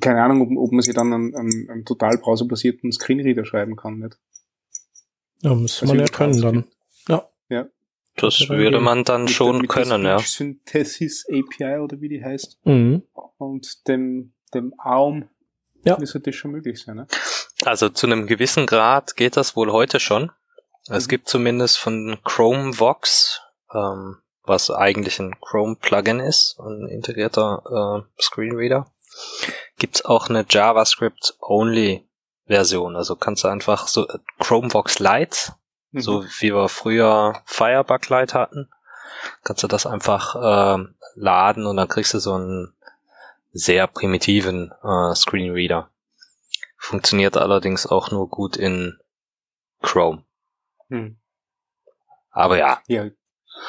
keine 0.00 0.22
Ahnung, 0.22 0.42
ob, 0.42 0.66
ob 0.66 0.70
man 0.70 0.82
sich 0.82 0.94
dann 0.94 1.12
einen, 1.12 1.34
einen, 1.34 1.70
einen 1.70 1.84
total 1.84 2.16
browserbasierten 2.18 2.92
Screenreader 2.92 3.44
schreiben 3.44 3.74
kann, 3.74 3.98
nicht? 3.98 4.16
Ja, 5.42 5.56
müsste 5.56 5.82
also 5.82 5.94
man 5.94 6.06
ja 6.06 6.12
können 6.12 6.40
dann. 6.40 6.64
Ja. 7.08 7.28
Ja. 7.48 7.68
Das 8.14 8.48
würde 8.48 8.78
man 8.78 9.02
dann 9.02 9.24
mit, 9.24 9.32
schon 9.32 9.58
mit 9.58 9.70
können, 9.70 10.04
ja. 10.04 10.20
Synthesis 10.20 11.26
API 11.28 11.80
oder 11.80 12.00
wie 12.00 12.08
die 12.08 12.22
heißt. 12.22 12.60
Mhm. 12.64 13.02
Und 13.38 13.88
dem, 13.88 14.34
dem 14.50 14.74
AUM 14.78 15.28
ja. 15.84 15.98
müsste 15.98 16.20
das 16.20 16.34
schon 16.34 16.52
möglich 16.52 16.82
sein. 16.82 16.96
Ne? 16.96 17.06
Also 17.64 17.88
zu 17.88 18.06
einem 18.06 18.26
gewissen 18.26 18.66
Grad 18.66 19.16
geht 19.16 19.36
das 19.36 19.56
wohl 19.56 19.72
heute 19.72 20.00
schon. 20.00 20.30
Es 20.88 21.06
mhm. 21.06 21.10
gibt 21.10 21.28
zumindest 21.28 21.78
von 21.78 22.18
Chrome 22.24 22.78
Vox, 22.78 23.42
ähm, 23.74 24.16
was 24.44 24.70
eigentlich 24.70 25.18
ein 25.18 25.38
Chrome 25.40 25.76
Plugin 25.76 26.20
ist, 26.20 26.58
ein 26.60 26.88
integrierter 26.88 28.04
äh, 28.06 28.22
Screenreader, 28.22 28.90
gibt's 29.78 30.04
auch 30.04 30.28
eine 30.28 30.46
JavaScript-only 30.48 32.08
Version. 32.46 32.96
Also 32.96 33.16
kannst 33.16 33.44
du 33.44 33.48
einfach 33.48 33.88
so 33.88 34.08
äh, 34.08 34.18
Chromevox 34.38 34.98
Lite, 34.98 35.52
mhm. 35.90 36.00
so 36.00 36.24
wie 36.24 36.54
wir 36.54 36.68
früher 36.68 37.42
Firebug 37.44 38.08
Lite 38.08 38.34
hatten, 38.34 38.70
kannst 39.44 39.62
du 39.62 39.68
das 39.68 39.86
einfach 39.86 40.34
äh, 40.36 40.84
laden 41.14 41.66
und 41.66 41.76
dann 41.76 41.88
kriegst 41.88 42.14
du 42.14 42.18
so 42.18 42.34
einen 42.34 42.74
sehr 43.52 43.86
primitiven 43.86 44.72
äh, 44.82 45.14
Screenreader. 45.14 45.90
Funktioniert 46.76 47.36
allerdings 47.36 47.86
auch 47.86 48.10
nur 48.10 48.28
gut 48.28 48.56
in 48.56 48.98
Chrome. 49.82 50.24
Mhm. 50.88 51.18
Aber 52.30 52.58
ja. 52.58 52.80
Ja, 52.86 53.04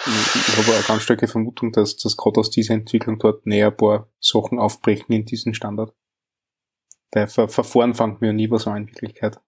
ich 0.05 0.57
habe 0.57 0.74
eine 0.75 0.83
ganz 0.83 1.03
starke 1.03 1.27
Vermutung, 1.27 1.71
dass 1.71 1.98
das 1.98 2.15
gerade 2.15 2.39
aus 2.39 2.51
dieser 2.51 2.75
Entwicklung 2.75 3.17
dort 3.17 3.45
näher 3.45 3.67
ein 3.67 3.77
paar 3.77 4.09
Sachen 4.19 4.59
aufbrechen 4.59 5.12
in 5.12 5.25
diesen 5.25 5.53
Standard. 5.53 5.93
Weil 7.12 7.27
Ver 7.27 7.50
Verfahren 7.50 7.95
fangen 7.95 8.17
mir 8.19 8.33
nie 8.33 8.51
was 8.51 8.67
an 8.67 8.77
in 8.77 8.88
Wirklichkeit. 8.88 9.41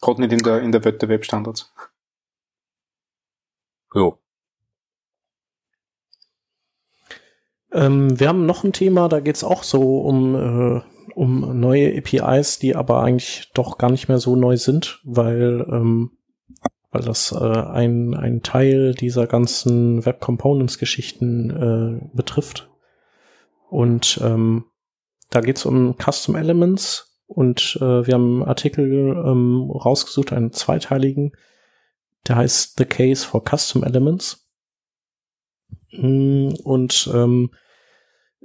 Gerade 0.00 0.22
nicht 0.22 0.32
in 0.32 0.38
der, 0.38 0.62
in 0.62 0.72
der 0.72 0.84
Welt 0.84 1.02
der 1.02 1.08
Webstandards. 1.08 1.72
Jo. 3.94 4.18
Ähm, 7.72 8.18
wir 8.18 8.28
haben 8.28 8.46
noch 8.46 8.64
ein 8.64 8.72
Thema, 8.72 9.08
da 9.08 9.20
geht 9.20 9.36
es 9.36 9.44
auch 9.44 9.62
so 9.62 10.00
um, 10.00 10.34
äh, 10.34 10.80
um 11.14 11.58
neue 11.60 11.96
APIs, 11.96 12.58
die 12.58 12.74
aber 12.74 13.02
eigentlich 13.02 13.50
doch 13.54 13.78
gar 13.78 13.90
nicht 13.90 14.08
mehr 14.08 14.18
so 14.18 14.36
neu 14.36 14.56
sind, 14.56 15.00
weil, 15.04 15.66
ähm, 15.70 16.12
weil 16.90 17.02
das 17.02 17.32
äh, 17.32 17.36
ein, 17.36 18.14
ein 18.14 18.42
Teil 18.42 18.94
dieser 18.94 19.26
ganzen 19.26 20.04
Web 20.06 20.20
Components 20.20 20.78
Geschichten 20.78 21.50
äh, 21.50 22.16
betrifft. 22.16 22.70
Und 23.68 24.18
ähm, 24.22 24.64
da 25.30 25.40
geht 25.40 25.58
es 25.58 25.66
um 25.66 25.96
Custom 25.98 26.36
Elements 26.36 27.22
und 27.26 27.76
äh, 27.82 28.06
wir 28.06 28.14
haben 28.14 28.40
einen 28.40 28.48
Artikel 28.48 29.22
ähm, 29.26 29.70
rausgesucht, 29.70 30.32
einen 30.32 30.52
zweiteiligen, 30.52 31.32
der 32.26 32.36
heißt 32.36 32.78
The 32.78 32.86
Case 32.86 33.26
for 33.26 33.44
Custom 33.44 33.84
Elements. 33.84 34.47
Mm, 35.92 36.50
und 36.64 37.10
ähm, 37.14 37.50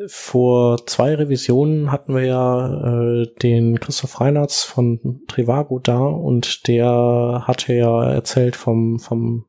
vor 0.07 0.85
zwei 0.87 1.13
Revisionen 1.13 1.91
hatten 1.91 2.15
wir 2.15 2.25
ja 2.25 3.21
äh, 3.21 3.27
den 3.41 3.79
Christoph 3.79 4.19
Reinhardt 4.19 4.51
von 4.51 5.21
Trivago 5.27 5.79
da 5.79 5.99
und 5.99 6.67
der 6.67 7.43
hatte 7.45 7.73
ja 7.73 8.09
erzählt 8.09 8.55
vom, 8.55 8.99
vom, 8.99 9.45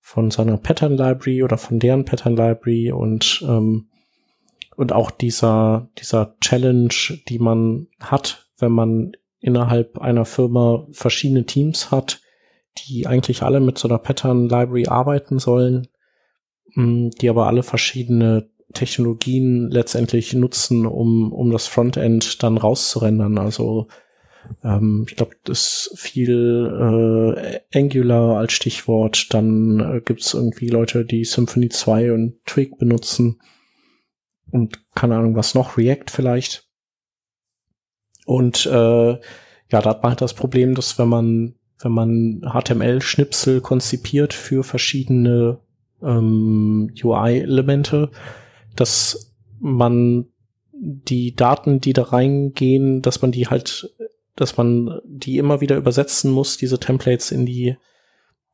von 0.00 0.30
seiner 0.30 0.58
Pattern 0.58 0.96
Library 0.96 1.42
oder 1.42 1.56
von 1.56 1.78
deren 1.78 2.04
Pattern 2.04 2.36
Library 2.36 2.92
und 2.92 3.44
ähm, 3.48 3.86
und 4.80 4.94
auch 4.94 5.10
dieser, 5.10 5.90
dieser 5.98 6.36
Challenge, 6.40 6.94
die 7.28 7.38
man 7.38 7.88
hat, 8.00 8.46
wenn 8.56 8.72
man 8.72 9.12
innerhalb 9.38 9.98
einer 9.98 10.24
Firma 10.24 10.86
verschiedene 10.92 11.44
Teams 11.44 11.90
hat, 11.90 12.22
die 12.78 13.06
eigentlich 13.06 13.42
alle 13.42 13.60
mit 13.60 13.76
so 13.76 13.88
einer 13.88 13.98
Pattern 13.98 14.48
Library 14.48 14.86
arbeiten 14.86 15.38
sollen, 15.38 15.88
die 16.76 17.28
aber 17.28 17.46
alle 17.46 17.62
verschiedene 17.62 18.48
Technologien 18.72 19.70
letztendlich 19.70 20.32
nutzen, 20.34 20.86
um, 20.86 21.32
um 21.32 21.50
das 21.50 21.66
Frontend 21.66 22.42
dann 22.42 22.56
rauszurendern. 22.56 23.38
Also 23.38 23.88
ähm, 24.62 25.06
ich 25.08 25.16
glaube, 25.16 25.36
das 25.44 25.88
ist 25.92 25.98
viel 25.98 27.62
äh, 27.72 27.78
Angular 27.78 28.38
als 28.38 28.52
Stichwort. 28.52 29.32
Dann 29.34 29.80
äh, 29.80 30.00
gibt 30.00 30.20
es 30.22 30.34
irgendwie 30.34 30.68
Leute, 30.68 31.04
die 31.04 31.24
Symfony 31.24 31.68
2 31.68 32.12
und 32.12 32.44
Twig 32.46 32.78
benutzen 32.78 33.40
und 34.50 34.84
keine 34.94 35.16
Ahnung 35.16 35.36
was 35.36 35.54
noch, 35.54 35.76
React 35.76 36.10
vielleicht. 36.10 36.68
Und 38.26 38.66
äh, 38.66 39.10
ja, 39.12 39.18
da 39.68 39.84
hat 39.84 40.02
man 40.02 40.10
halt 40.10 40.20
das 40.20 40.34
Problem, 40.34 40.74
dass 40.74 40.98
wenn 40.98 41.08
man 41.08 41.54
wenn 41.82 41.92
man 41.92 42.42
HTML-Schnipsel 42.42 43.62
konzipiert 43.62 44.34
für 44.34 44.62
verschiedene 44.62 45.60
ähm, 46.02 46.92
UI-Elemente, 47.02 48.10
dass 48.76 49.34
man 49.58 50.26
die 50.72 51.34
Daten, 51.34 51.80
die 51.80 51.92
da 51.92 52.04
reingehen, 52.04 53.02
dass 53.02 53.20
man 53.22 53.32
die 53.32 53.48
halt, 53.48 53.94
dass 54.36 54.56
man 54.56 55.00
die 55.04 55.38
immer 55.38 55.60
wieder 55.60 55.76
übersetzen 55.76 56.30
muss, 56.30 56.56
diese 56.56 56.78
Templates 56.80 57.30
in 57.30 57.44
die 57.44 57.76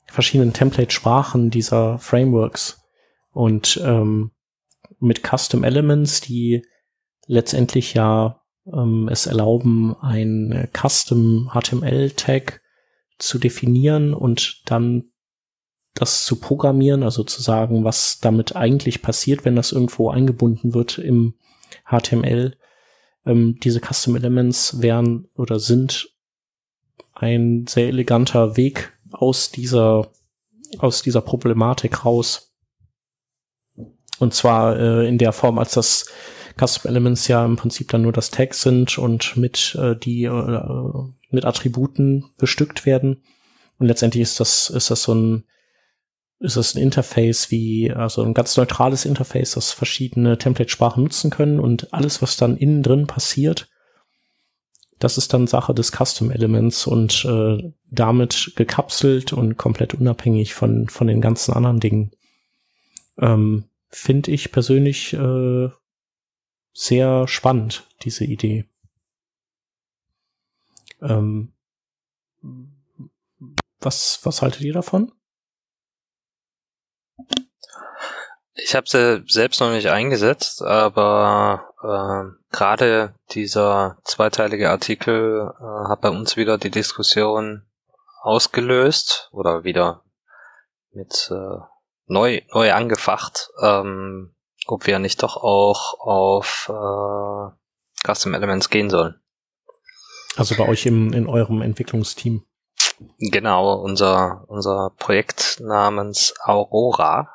verschiedenen 0.07 0.53
Template-Sprachen 0.53 1.51
dieser 1.51 1.99
Frameworks. 1.99 2.83
Und 3.33 3.81
ähm, 3.85 4.31
mit 4.99 5.23
Custom 5.23 5.63
Elements, 5.63 6.21
die 6.21 6.63
letztendlich 7.27 7.95
ja 7.95 8.41
ähm, 8.73 9.09
es 9.11 9.27
erlauben, 9.27 9.95
ein 10.01 10.69
Custom 10.73 11.51
HTML 11.53 12.11
Tag 12.13 12.61
zu 13.19 13.39
definieren 13.39 14.15
und 14.15 14.63
dann 14.67 15.11
das 15.97 16.25
zu 16.25 16.37
programmieren, 16.37 17.03
also 17.03 17.25
zu 17.25 17.43
sagen, 17.43 17.85
was 17.85 18.19
damit 18.21 18.55
eigentlich 18.55 19.03
passiert, 19.03 19.45
wenn 19.45 19.57
das 19.57 19.73
irgendwo 19.73 20.11
eingebunden 20.11 20.75
wird 20.75 20.99
im 20.99 21.35
HTML. 21.85 22.57
Ähm, 23.25 23.59
diese 23.63 23.81
Custom 23.81 24.15
Elements 24.15 24.81
wären 24.83 25.29
oder 25.35 25.59
sind 25.59 26.11
ein 27.15 27.67
sehr 27.67 27.89
eleganter 27.89 28.57
Weg 28.57 28.93
aus 29.11 29.51
dieser 29.51 30.11
aus 30.79 31.03
dieser 31.03 31.23
Problematik 31.23 32.05
raus. 32.05 32.55
Und 34.19 34.35
zwar 34.35 34.79
äh, 34.79 35.09
in 35.09 35.17
der 35.17 35.33
Form, 35.33 35.59
als 35.59 35.73
das 35.73 36.07
Custom 36.59 36.91
Elements 36.91 37.29
ja 37.29 37.45
im 37.45 37.57
Prinzip 37.57 37.89
dann 37.89 38.03
nur 38.03 38.13
das 38.13 38.31
Tag 38.31 38.55
sind 38.55 38.99
und 38.99 39.37
mit 39.37 39.77
äh, 39.81 39.97
die 39.97 40.25
äh, 40.25 40.91
mit 41.31 41.45
Attributen 41.45 42.27
bestückt 42.37 42.85
werden. 42.85 43.23
Und 43.79 43.87
letztendlich 43.87 44.23
ist 44.23 44.41
das 44.41 44.69
ist 44.69 44.91
das 44.91 45.03
so 45.03 45.15
ein 45.15 45.45
ist 46.39 46.57
es 46.57 46.75
ein 46.75 46.83
Interface 46.83 47.51
wie, 47.51 47.91
also 47.91 48.23
ein 48.23 48.35
ganz 48.35 48.57
neutrales 48.57 49.05
Interface, 49.05 49.53
das 49.53 49.73
verschiedene 49.73 50.39
Template-Sprachen 50.39 51.03
nutzen 51.03 51.31
können 51.31 51.61
und 51.61 51.93
alles, 51.93 52.21
was 52.21 52.37
dann 52.37 52.57
innen 52.57 52.83
drin 52.83 53.07
passiert, 53.07 53.69
das 54.99 55.19
ist 55.19 55.33
dann 55.35 55.47
Sache 55.47 55.75
des 55.75 55.93
Custom 55.93 56.31
Elements 56.31 56.87
und 56.87 57.25
äh, 57.27 57.73
damit 57.91 58.53
gekapselt 58.57 59.33
und 59.33 59.57
komplett 59.57 59.95
unabhängig 59.95 60.55
von, 60.55 60.89
von 60.89 61.07
den 61.07 61.21
ganzen 61.21 61.53
anderen 61.53 61.81
Dingen. 61.81 62.13
Ähm, 63.19 63.65
Finde 63.89 64.31
ich 64.31 64.53
persönlich 64.53 65.13
äh, 65.13 65.69
sehr 66.73 67.29
spannend, 67.29 67.87
diese 68.03 68.25
Idee. 68.25 68.65
Ähm, 71.01 71.53
was, 73.81 74.21
was 74.23 74.43
haltet 74.43 74.63
ihr 74.63 74.73
davon? 74.73 75.13
Ich 78.59 78.75
habe 78.75 78.89
sie 78.89 79.23
selbst 79.27 79.61
noch 79.61 79.71
nicht 79.71 79.89
eingesetzt, 79.89 80.63
aber 80.63 81.69
äh, 81.83 82.57
gerade 82.57 83.15
dieser 83.33 83.99
zweiteilige 84.05 84.71
Artikel 84.71 85.53
äh, 85.61 85.89
hat 85.89 86.01
bei 86.01 86.09
uns 86.09 86.37
wieder 86.37 86.57
die 86.57 86.71
Diskussion 86.71 87.67
ausgelöst 88.23 89.29
oder 89.33 89.65
wieder 89.65 90.03
mit 90.93 91.31
äh, 91.31 91.59
neu 92.07 92.41
neu 92.53 92.73
angefacht, 92.73 93.51
ähm, 93.61 94.35
ob 94.67 94.87
wir 94.87 94.99
nicht 94.99 95.23
doch 95.23 95.37
auch 95.37 96.01
auf 96.01 96.71
äh, 96.71 98.07
Custom 98.07 98.35
Elements 98.35 98.71
gehen 98.71 98.89
sollen. 98.89 99.21
Also 100.37 100.55
bei 100.57 100.67
euch 100.67 100.87
im, 100.87 101.13
in 101.13 101.27
eurem 101.29 101.61
Entwicklungsteam. 101.61 102.47
Genau, 103.19 103.75
unser, 103.75 104.45
unser 104.49 104.91
Projekt 104.99 105.61
namens 105.61 106.35
Aurora, 106.43 107.29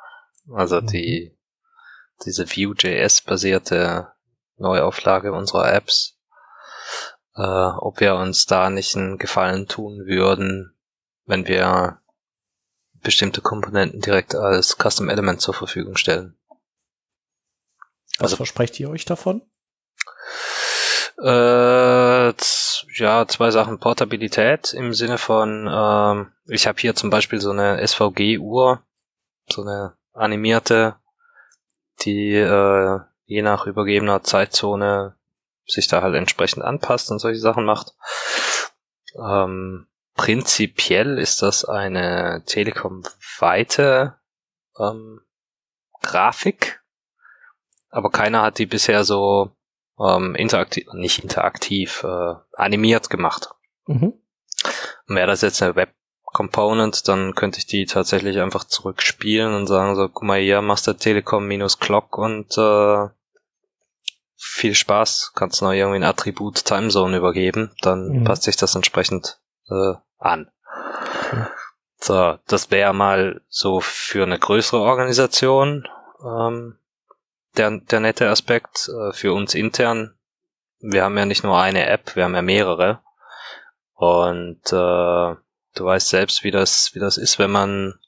also 0.50 0.80
mhm. 0.80 0.86
die, 0.86 1.38
diese 2.24 2.46
Vue.js-basierte 2.46 4.12
Neuauflage 4.56 5.32
unserer 5.32 5.72
Apps, 5.72 6.18
äh, 7.34 7.42
ob 7.42 8.00
wir 8.00 8.14
uns 8.14 8.46
da 8.46 8.70
nicht 8.70 8.96
einen 8.96 9.18
Gefallen 9.18 9.66
tun 9.66 10.06
würden, 10.06 10.76
wenn 11.26 11.46
wir 11.46 12.00
bestimmte 13.02 13.40
Komponenten 13.40 14.00
direkt 14.00 14.34
als 14.34 14.76
Custom 14.76 15.08
Element 15.08 15.40
zur 15.40 15.54
Verfügung 15.54 15.96
stellen. 15.96 16.38
Was 18.18 18.24
also, 18.24 18.36
versprecht 18.36 18.78
ihr 18.78 18.90
euch 18.90 19.04
davon? 19.04 19.42
Äh, 21.18 22.32
ja, 22.32 23.26
zwei 23.26 23.50
Sachen. 23.50 23.78
Portabilität 23.78 24.72
im 24.74 24.92
Sinne 24.94 25.18
von, 25.18 25.68
ähm, 25.70 26.32
ich 26.46 26.66
habe 26.66 26.80
hier 26.80 26.94
zum 26.94 27.10
Beispiel 27.10 27.40
so 27.40 27.50
eine 27.50 27.86
SVG-Uhr, 27.86 28.84
so 29.48 29.62
eine 29.62 29.96
animierte, 30.12 30.96
die 32.02 32.34
äh, 32.34 33.00
je 33.26 33.42
nach 33.42 33.66
übergebener 33.66 34.22
Zeitzone 34.22 35.16
sich 35.66 35.88
da 35.88 36.02
halt 36.02 36.14
entsprechend 36.14 36.64
anpasst 36.64 37.10
und 37.10 37.18
solche 37.18 37.40
Sachen 37.40 37.64
macht. 37.64 37.94
Ähm, 39.16 39.86
prinzipiell 40.14 41.18
ist 41.18 41.42
das 41.42 41.64
eine 41.64 42.42
Telekom-weite 42.46 44.18
ähm, 44.78 45.20
Grafik, 46.02 46.82
aber 47.90 48.10
keiner 48.10 48.42
hat 48.42 48.58
die 48.58 48.66
bisher 48.66 49.04
so 49.04 49.52
ähm, 49.98 50.34
interaktiv, 50.34 50.86
nicht 50.92 51.22
interaktiv, 51.22 52.02
äh, 52.04 52.34
animiert 52.54 53.10
gemacht. 53.10 53.50
Mhm. 53.86 54.14
Wäre 55.06 55.26
das 55.28 55.42
jetzt 55.42 55.62
eine 55.62 55.76
Web 55.76 55.94
Component, 56.32 57.06
dann 57.08 57.34
könnte 57.34 57.58
ich 57.58 57.66
die 57.66 57.86
tatsächlich 57.86 58.40
einfach 58.40 58.64
zurückspielen 58.64 59.54
und 59.54 59.66
sagen 59.66 59.96
so, 59.96 60.08
guck 60.08 60.22
mal 60.22 60.40
hier, 60.40 60.62
Master 60.62 60.96
Telekom 60.96 61.46
minus 61.46 61.78
Clock 61.78 62.18
und 62.18 62.56
äh, 62.56 63.08
viel 64.36 64.74
Spaß, 64.74 65.32
kannst 65.34 65.60
du 65.60 65.66
noch 65.66 65.72
irgendwie 65.72 65.96
ein 65.96 66.04
Attribut 66.04 66.64
Timezone 66.64 67.16
übergeben, 67.16 67.70
dann 67.80 68.08
mhm. 68.08 68.24
passt 68.24 68.42
sich 68.42 68.56
das 68.56 68.74
entsprechend 68.74 69.38
äh, 69.68 69.94
an. 70.18 70.50
Okay. 71.26 71.46
So, 71.96 72.38
das 72.48 72.70
wäre 72.72 72.92
mal 72.92 73.42
so 73.48 73.80
für 73.80 74.24
eine 74.24 74.38
größere 74.38 74.80
Organisation 74.80 75.86
ähm, 76.24 76.78
der, 77.56 77.70
der 77.70 78.00
nette 78.00 78.28
Aspekt 78.28 78.88
äh, 78.88 79.12
für 79.12 79.32
uns 79.32 79.54
intern. 79.54 80.16
Wir 80.80 81.04
haben 81.04 81.16
ja 81.16 81.26
nicht 81.26 81.44
nur 81.44 81.60
eine 81.60 81.86
App, 81.86 82.16
wir 82.16 82.24
haben 82.24 82.34
ja 82.34 82.42
mehrere. 82.42 83.00
Und 83.94 84.72
äh, 84.72 85.36
du 85.74 85.84
weißt 85.84 86.08
selbst, 86.08 86.44
wie 86.44 86.50
das, 86.50 86.94
wie 86.94 86.98
das 86.98 87.16
ist, 87.16 87.38
wenn 87.38 87.50
man 87.50 87.98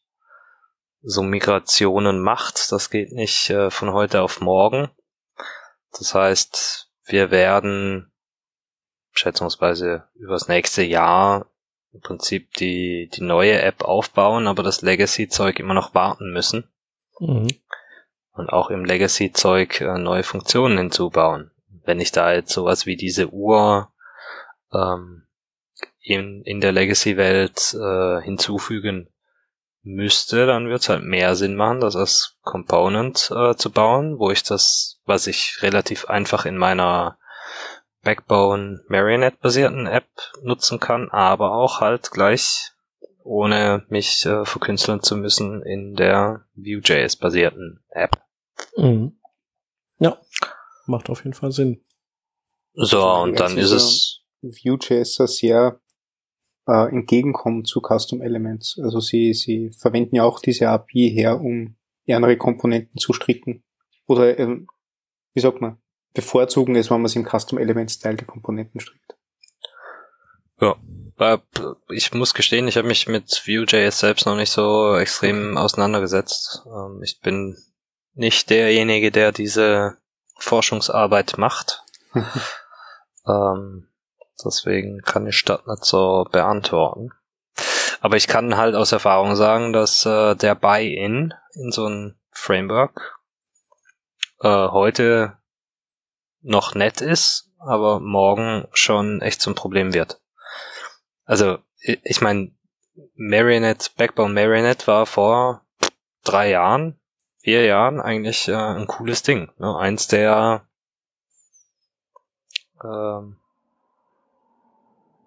so 1.02 1.22
Migrationen 1.22 2.20
macht. 2.20 2.72
Das 2.72 2.90
geht 2.90 3.12
nicht 3.12 3.50
äh, 3.50 3.70
von 3.70 3.92
heute 3.92 4.22
auf 4.22 4.40
morgen. 4.40 4.90
Das 5.98 6.14
heißt, 6.14 6.90
wir 7.04 7.30
werden 7.30 8.12
schätzungsweise 9.12 10.08
übers 10.14 10.48
nächste 10.48 10.82
Jahr 10.82 11.50
im 11.92 12.00
Prinzip 12.00 12.52
die, 12.54 13.08
die 13.14 13.22
neue 13.22 13.62
App 13.62 13.84
aufbauen, 13.84 14.48
aber 14.48 14.62
das 14.62 14.82
Legacy-Zeug 14.82 15.60
immer 15.60 15.74
noch 15.74 15.94
warten 15.94 16.32
müssen. 16.32 16.68
Mhm 17.20 17.48
und 18.34 18.50
auch 18.50 18.70
im 18.70 18.84
Legacy-Zeug 18.84 19.80
äh, 19.80 19.98
neue 19.98 20.24
Funktionen 20.24 20.76
hinzubauen. 20.76 21.50
Wenn 21.84 22.00
ich 22.00 22.12
da 22.12 22.32
jetzt 22.32 22.52
sowas 22.52 22.86
wie 22.86 22.96
diese 22.96 23.28
Uhr 23.30 23.92
ähm, 24.72 25.23
in, 26.04 26.42
in 26.42 26.60
der 26.60 26.72
Legacy-Welt 26.72 27.74
äh, 27.74 28.22
hinzufügen 28.22 29.08
müsste, 29.82 30.46
dann 30.46 30.68
wird 30.68 30.82
es 30.82 30.88
halt 30.88 31.02
mehr 31.02 31.34
Sinn 31.34 31.56
machen, 31.56 31.80
das 31.80 31.96
als 31.96 32.36
Component 32.42 33.30
äh, 33.34 33.56
zu 33.56 33.70
bauen, 33.70 34.18
wo 34.18 34.30
ich 34.30 34.42
das, 34.42 35.00
was 35.06 35.26
ich 35.26 35.58
relativ 35.62 36.06
einfach 36.06 36.44
in 36.44 36.56
meiner 36.56 37.18
Backbone 38.02 38.82
Marionette 38.88 39.38
basierten 39.40 39.86
App 39.86 40.08
nutzen 40.42 40.78
kann, 40.78 41.08
aber 41.10 41.52
auch 41.52 41.80
halt 41.80 42.10
gleich 42.10 42.72
ohne 43.22 43.84
mich 43.88 44.26
äh, 44.26 44.44
verkünsteln 44.44 45.02
zu 45.02 45.16
müssen 45.16 45.62
in 45.62 45.94
der 45.94 46.44
Vue.js 46.54 47.16
basierten 47.16 47.82
App. 47.88 48.22
Mhm. 48.76 49.18
Ja, 49.98 50.18
macht 50.84 51.08
auf 51.08 51.24
jeden 51.24 51.34
Fall 51.34 51.52
Sinn. 51.52 51.82
So, 52.74 53.02
und 53.02 53.40
dann 53.40 53.56
ist 53.56 53.70
es. 53.70 54.20
Vue.js 54.42 55.14
sehr 55.14 55.80
äh, 56.66 56.88
entgegenkommen 56.88 57.64
zu 57.64 57.80
Custom 57.80 58.22
Elements. 58.22 58.78
Also 58.82 59.00
sie, 59.00 59.34
sie 59.34 59.70
verwenden 59.70 60.16
ja 60.16 60.24
auch 60.24 60.40
diese 60.40 60.68
API 60.68 61.10
her, 61.10 61.40
um 61.40 61.76
andere 62.08 62.36
Komponenten 62.36 62.98
zu 62.98 63.12
stricken. 63.12 63.64
Oder, 64.06 64.38
äh, 64.38 64.58
wie 65.32 65.40
sagt 65.40 65.60
man, 65.60 65.78
bevorzugen 66.12 66.76
es, 66.76 66.90
wenn 66.90 66.98
man 66.98 67.06
es 67.06 67.16
im 67.16 67.26
Custom 67.26 67.58
Elements 67.58 67.98
Teil 67.98 68.16
der 68.16 68.26
Komponenten 68.26 68.80
strickt. 68.80 69.16
Ja, 70.60 70.76
äh, 71.18 71.38
ich 71.90 72.12
muss 72.14 72.34
gestehen, 72.34 72.68
ich 72.68 72.76
habe 72.76 72.88
mich 72.88 73.08
mit 73.08 73.42
Vue.js 73.46 73.98
selbst 73.98 74.26
noch 74.26 74.36
nicht 74.36 74.50
so 74.50 74.96
extrem 74.96 75.56
auseinandergesetzt. 75.56 76.62
Ähm, 76.66 77.02
ich 77.02 77.20
bin 77.20 77.56
nicht 78.14 78.50
derjenige, 78.50 79.10
der 79.10 79.32
diese 79.32 79.96
Forschungsarbeit 80.36 81.38
macht. 81.38 81.82
ähm, 83.26 83.88
deswegen 84.44 85.00
kann 85.02 85.26
ich 85.26 85.44
das 85.44 85.66
nicht 85.66 85.84
so 85.84 86.26
beantworten. 86.30 87.10
Aber 88.00 88.16
ich 88.16 88.26
kann 88.26 88.56
halt 88.56 88.74
aus 88.74 88.92
Erfahrung 88.92 89.36
sagen, 89.36 89.72
dass 89.72 90.04
äh, 90.04 90.34
der 90.34 90.54
Buy-in 90.54 91.34
in 91.54 91.72
so 91.72 91.86
ein 91.86 92.18
Framework 92.30 93.18
äh, 94.40 94.48
heute 94.48 95.38
noch 96.42 96.74
nett 96.74 97.00
ist, 97.00 97.50
aber 97.58 98.00
morgen 98.00 98.68
schon 98.72 99.22
echt 99.22 99.40
zum 99.40 99.54
Problem 99.54 99.94
wird. 99.94 100.20
Also, 101.24 101.58
ich 101.80 102.20
meine, 102.20 102.52
Marionette, 103.14 103.90
Backbone 103.96 104.34
Marionette 104.34 104.86
war 104.86 105.06
vor 105.06 105.62
drei 106.22 106.50
Jahren 106.50 107.00
vier 107.44 107.66
Jahren 107.66 108.00
eigentlich 108.00 108.48
äh, 108.48 108.54
ein 108.54 108.86
cooles 108.86 109.22
Ding. 109.22 109.52
Ne? 109.58 109.76
Eins 109.76 110.08
der 110.08 110.66
äh, 112.82 113.20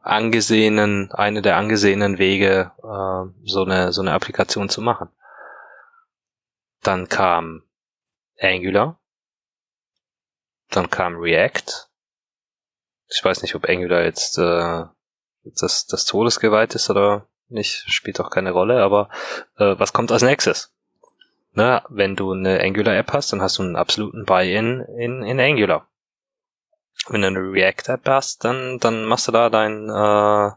angesehenen, 0.10 1.12
eine 1.12 1.41
der 1.41 1.58
angesehenen 1.58 2.17
Wege, 2.17 2.72
äh, 2.80 3.48
so 3.48 3.63
eine 3.63 3.93
so 3.93 4.02
eine 4.02 4.13
Applikation 4.13 4.70
zu 4.70 4.82
machen. 4.82 5.10
Dann 6.82 7.10
kam 7.10 7.63
Angular, 8.39 9.00
dann 10.70 10.89
kam 10.89 11.15
React. 11.17 11.89
Ich 13.10 13.24
weiß 13.24 13.41
nicht, 13.41 13.56
ob 13.56 13.67
Angular 13.67 14.04
jetzt 14.04 14.38
äh, 14.38 14.86
das, 15.43 15.88
das 15.88 16.06
Todesgeweiht 16.06 16.76
ist 16.76 16.89
oder 16.89 17.28
nicht, 17.50 17.86
spielt 17.88 18.20
auch 18.20 18.30
keine 18.30 18.52
Rolle, 18.52 18.84
aber 18.84 19.10
äh, 19.58 19.76
was 19.78 19.93
kommt 19.93 20.12
als 20.12 20.22
nächstes? 20.22 20.74
ne, 21.58 21.82
wenn 21.89 22.15
du 22.15 22.32
eine 22.32 22.62
Angular-App 22.62 23.12
hast, 23.12 23.34
dann 23.34 23.41
hast 23.41 23.58
du 23.58 23.63
einen 23.63 23.76
absoluten 23.76 24.26
Buy-in 24.26 24.82
in, 24.98 25.24
in 25.24 25.39
Angular. 25.39 25.88
Wenn 27.10 27.22
du 27.22 27.28
eine 27.28 27.39
React-App 27.39 28.08
hast, 28.08 28.43
dann, 28.43 28.80
dann 28.80 29.06
machst 29.06 29.28
du 29.28 29.32
da 29.32 29.50
dein, 29.50 29.89
äh, 29.89 30.52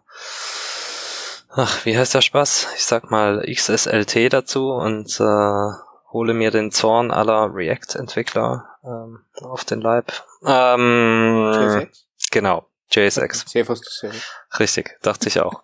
ach, 1.51 1.85
wie 1.85 1.97
heißt 1.97 2.15
der 2.15 2.23
Spaß? 2.23 2.69
Ich 2.77 2.85
sag 2.85 3.11
mal 3.11 3.45
XSLT 3.47 4.33
dazu 4.33 4.73
und 4.73 5.21
äh, 5.21 5.73
hole 6.13 6.35
mir 6.35 6.51
den 6.51 6.73
Zorn 6.73 7.11
aller 7.11 7.55
React-Entwickler 7.55 8.69
ähm, 8.85 9.25
auf 9.41 9.65
den 9.65 9.81
Leib. 9.81 10.13
Ähm, 10.45 11.53
JSX? 11.55 12.07
Genau, 12.31 12.69
JSX. 12.91 13.45
Dasselbe. 13.45 14.17
Richtig, 14.59 14.99
dachte 15.03 15.29
ich 15.29 15.41
auch. 15.41 15.63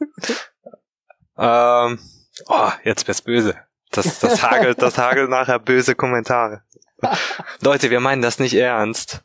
ähm, 1.38 1.98
oh, 2.46 2.70
jetzt 2.84 3.08
wird's 3.08 3.22
böse. 3.22 3.56
Das, 3.90 4.20
das 4.20 4.42
hagelt, 4.48 4.80
das 4.82 4.98
hagelt 4.98 5.30
nachher 5.30 5.58
böse 5.58 5.94
Kommentare. 5.94 6.62
Leute, 7.60 7.90
wir 7.90 8.00
meinen 8.00 8.22
das 8.22 8.38
nicht 8.38 8.54
ernst. 8.54 9.22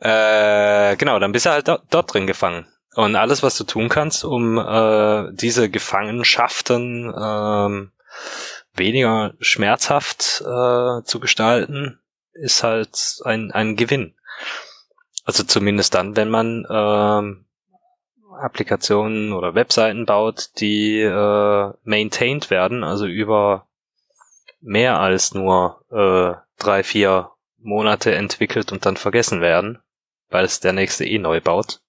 Äh, 0.00 0.96
genau, 0.96 1.18
dann 1.18 1.32
bist 1.32 1.46
du 1.46 1.50
halt 1.50 1.68
dort, 1.68 1.84
dort 1.90 2.12
drin 2.12 2.26
gefangen. 2.26 2.66
Und 2.94 3.14
alles, 3.14 3.42
was 3.42 3.58
du 3.58 3.64
tun 3.64 3.88
kannst, 3.88 4.24
um 4.24 4.58
äh, 4.58 5.32
diese 5.32 5.68
Gefangenschaften 5.68 7.12
ähm, 7.18 7.92
weniger 8.74 9.34
schmerzhaft 9.38 10.40
äh, 10.40 11.02
zu 11.04 11.20
gestalten, 11.20 12.00
ist 12.32 12.62
halt 12.62 13.20
ein, 13.24 13.50
ein 13.52 13.76
Gewinn. 13.76 14.14
Also 15.24 15.42
zumindest 15.42 15.94
dann, 15.94 16.16
wenn 16.16 16.30
man 16.30 16.66
ähm, 16.70 17.46
Applikationen 18.40 19.32
oder 19.32 19.54
Webseiten 19.54 20.06
baut, 20.06 20.50
die 20.60 21.00
äh, 21.00 21.72
maintained 21.84 22.50
werden, 22.50 22.84
also 22.84 23.06
über 23.06 23.66
mehr 24.60 25.00
als 25.00 25.34
nur 25.34 25.82
äh, 25.90 26.38
drei, 26.58 26.82
vier 26.82 27.30
Monate 27.58 28.14
entwickelt 28.14 28.72
und 28.72 28.86
dann 28.86 28.96
vergessen 28.96 29.40
werden, 29.40 29.78
weil 30.28 30.44
es 30.44 30.60
der 30.60 30.72
nächste 30.72 31.04
eh 31.04 31.18
neu 31.18 31.40
baut, 31.40 31.80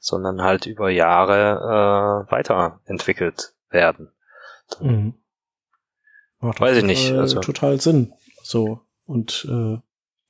sondern 0.00 0.42
halt 0.42 0.66
über 0.66 0.90
Jahre 0.90 2.26
äh, 2.28 2.32
weiterentwickelt 2.32 3.54
werden. 3.70 4.10
Mhm. 4.80 5.14
Macht 6.40 6.60
Weiß 6.60 6.78
ich 6.78 6.84
nicht. 6.84 7.12
Also. 7.12 7.40
Total 7.40 7.80
Sinn. 7.80 8.12
So. 8.42 8.80
Und 9.04 9.46
äh, 9.50 9.78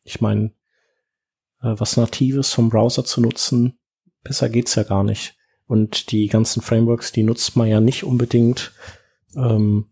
ich 0.02 0.20
meine, 0.20 0.52
äh, 1.62 1.74
was 1.76 1.96
Natives 1.96 2.52
vom 2.52 2.68
Browser 2.68 3.04
zu 3.04 3.20
nutzen, 3.20 3.78
besser 4.22 4.48
geht's 4.48 4.74
ja 4.74 4.82
gar 4.82 5.04
nicht. 5.04 5.36
Und 5.66 6.10
die 6.12 6.26
ganzen 6.26 6.60
Frameworks, 6.60 7.12
die 7.12 7.22
nutzt 7.22 7.56
man 7.56 7.68
ja 7.68 7.80
nicht 7.80 8.04
unbedingt, 8.04 8.72
ähm, 9.34 9.90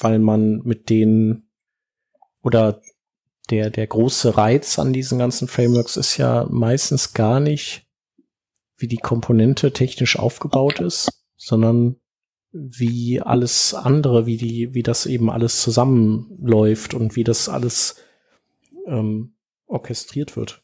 weil 0.00 0.18
man 0.18 0.62
mit 0.62 0.88
denen 0.88 1.50
oder 2.42 2.80
der, 3.50 3.70
der 3.70 3.86
große 3.86 4.36
Reiz 4.36 4.78
an 4.78 4.92
diesen 4.92 5.18
ganzen 5.18 5.48
Frameworks 5.48 5.96
ist 5.96 6.16
ja 6.16 6.46
meistens 6.50 7.12
gar 7.12 7.40
nicht, 7.40 7.86
wie 8.76 8.88
die 8.88 8.98
Komponente 8.98 9.72
technisch 9.72 10.18
aufgebaut 10.18 10.80
ist, 10.80 11.08
sondern 11.36 11.96
wie 12.52 13.20
alles 13.20 13.74
andere, 13.74 14.26
wie 14.26 14.36
die, 14.36 14.74
wie 14.74 14.82
das 14.82 15.06
eben 15.06 15.30
alles 15.30 15.60
zusammenläuft 15.60 16.94
und 16.94 17.16
wie 17.16 17.24
das 17.24 17.48
alles 17.48 17.96
ähm, 18.86 19.36
orchestriert 19.66 20.36
wird. 20.36 20.62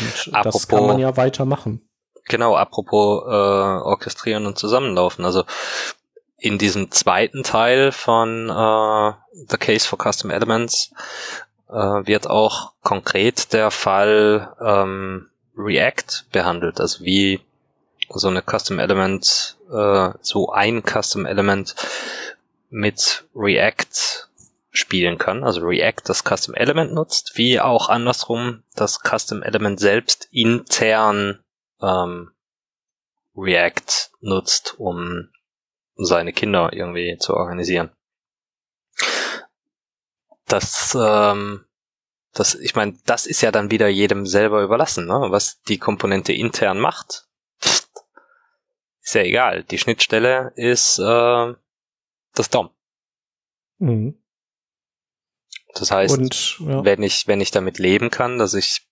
Und 0.00 0.34
apropos, 0.34 0.62
das 0.62 0.68
kann 0.68 0.86
man 0.86 0.98
ja 0.98 1.16
weitermachen. 1.16 1.88
Genau, 2.26 2.56
apropos 2.56 3.22
äh, 3.26 3.30
orchestrieren 3.30 4.46
und 4.46 4.58
zusammenlaufen. 4.58 5.24
Also 5.24 5.44
in 6.38 6.58
diesem 6.58 6.90
zweiten 6.90 7.42
Teil 7.42 7.92
von 7.92 8.48
äh, 8.48 9.12
The 9.48 9.56
Case 9.56 9.86
for 9.86 9.98
Custom 9.98 10.30
Elements 10.30 10.92
äh, 11.68 11.74
wird 11.74 12.28
auch 12.28 12.72
konkret 12.82 13.52
der 13.52 13.70
Fall 13.70 14.54
ähm, 14.60 15.30
React 15.56 16.26
behandelt, 16.32 16.80
also 16.80 17.04
wie 17.04 17.40
so 18.10 18.28
eine 18.28 18.42
Custom 18.42 18.78
Element, 18.78 19.56
äh, 19.70 20.10
so 20.20 20.50
ein 20.50 20.82
Custom 20.82 21.26
Element 21.26 21.74
mit 22.70 23.24
React 23.34 24.28
spielen 24.70 25.18
kann, 25.18 25.44
also 25.44 25.60
React 25.60 26.02
das 26.06 26.24
Custom 26.24 26.54
Element 26.54 26.92
nutzt, 26.92 27.36
wie 27.36 27.60
auch 27.60 27.88
andersrum 27.88 28.64
das 28.74 28.98
Custom 28.98 29.42
Element 29.42 29.78
selbst 29.78 30.28
intern 30.32 31.40
ähm, 31.80 32.32
React 33.36 34.10
nutzt, 34.20 34.74
um 34.78 35.30
seine 35.96 36.32
Kinder 36.32 36.72
irgendwie 36.72 37.16
zu 37.18 37.34
organisieren. 37.34 37.90
Das, 40.46 40.96
ähm, 41.00 41.64
das, 42.32 42.54
ich 42.54 42.74
meine, 42.74 42.96
das 43.06 43.26
ist 43.26 43.40
ja 43.40 43.50
dann 43.50 43.70
wieder 43.70 43.88
jedem 43.88 44.26
selber 44.26 44.62
überlassen, 44.62 45.06
ne? 45.06 45.26
was 45.28 45.60
die 45.62 45.78
Komponente 45.78 46.32
intern 46.32 46.78
macht. 46.78 47.26
Ist 49.02 49.14
ja 49.14 49.22
egal. 49.22 49.64
Die 49.64 49.78
Schnittstelle 49.78 50.52
ist 50.56 50.98
äh, 50.98 51.54
das 52.34 52.50
DOM. 52.50 52.70
Mhm. 53.78 54.18
Das 55.74 55.90
heißt, 55.90 56.16
Und, 56.16 56.58
ja. 56.60 56.84
wenn 56.84 57.02
ich 57.02 57.26
wenn 57.26 57.40
ich 57.40 57.50
damit 57.50 57.78
leben 57.78 58.10
kann, 58.10 58.38
dass 58.38 58.54
ich 58.54 58.86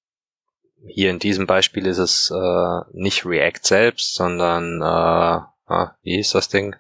hier 0.85 1.11
in 1.11 1.19
diesem 1.19 1.47
Beispiel 1.47 1.87
ist 1.87 1.99
es 1.99 2.31
äh, 2.31 2.81
nicht 2.93 3.25
React 3.25 3.61
selbst, 3.63 4.15
sondern 4.15 4.83
äh, 4.83 4.85
ah, 4.85 5.97
wie 6.03 6.19
ist 6.19 6.35
das 6.35 6.49
Ding? 6.49 6.77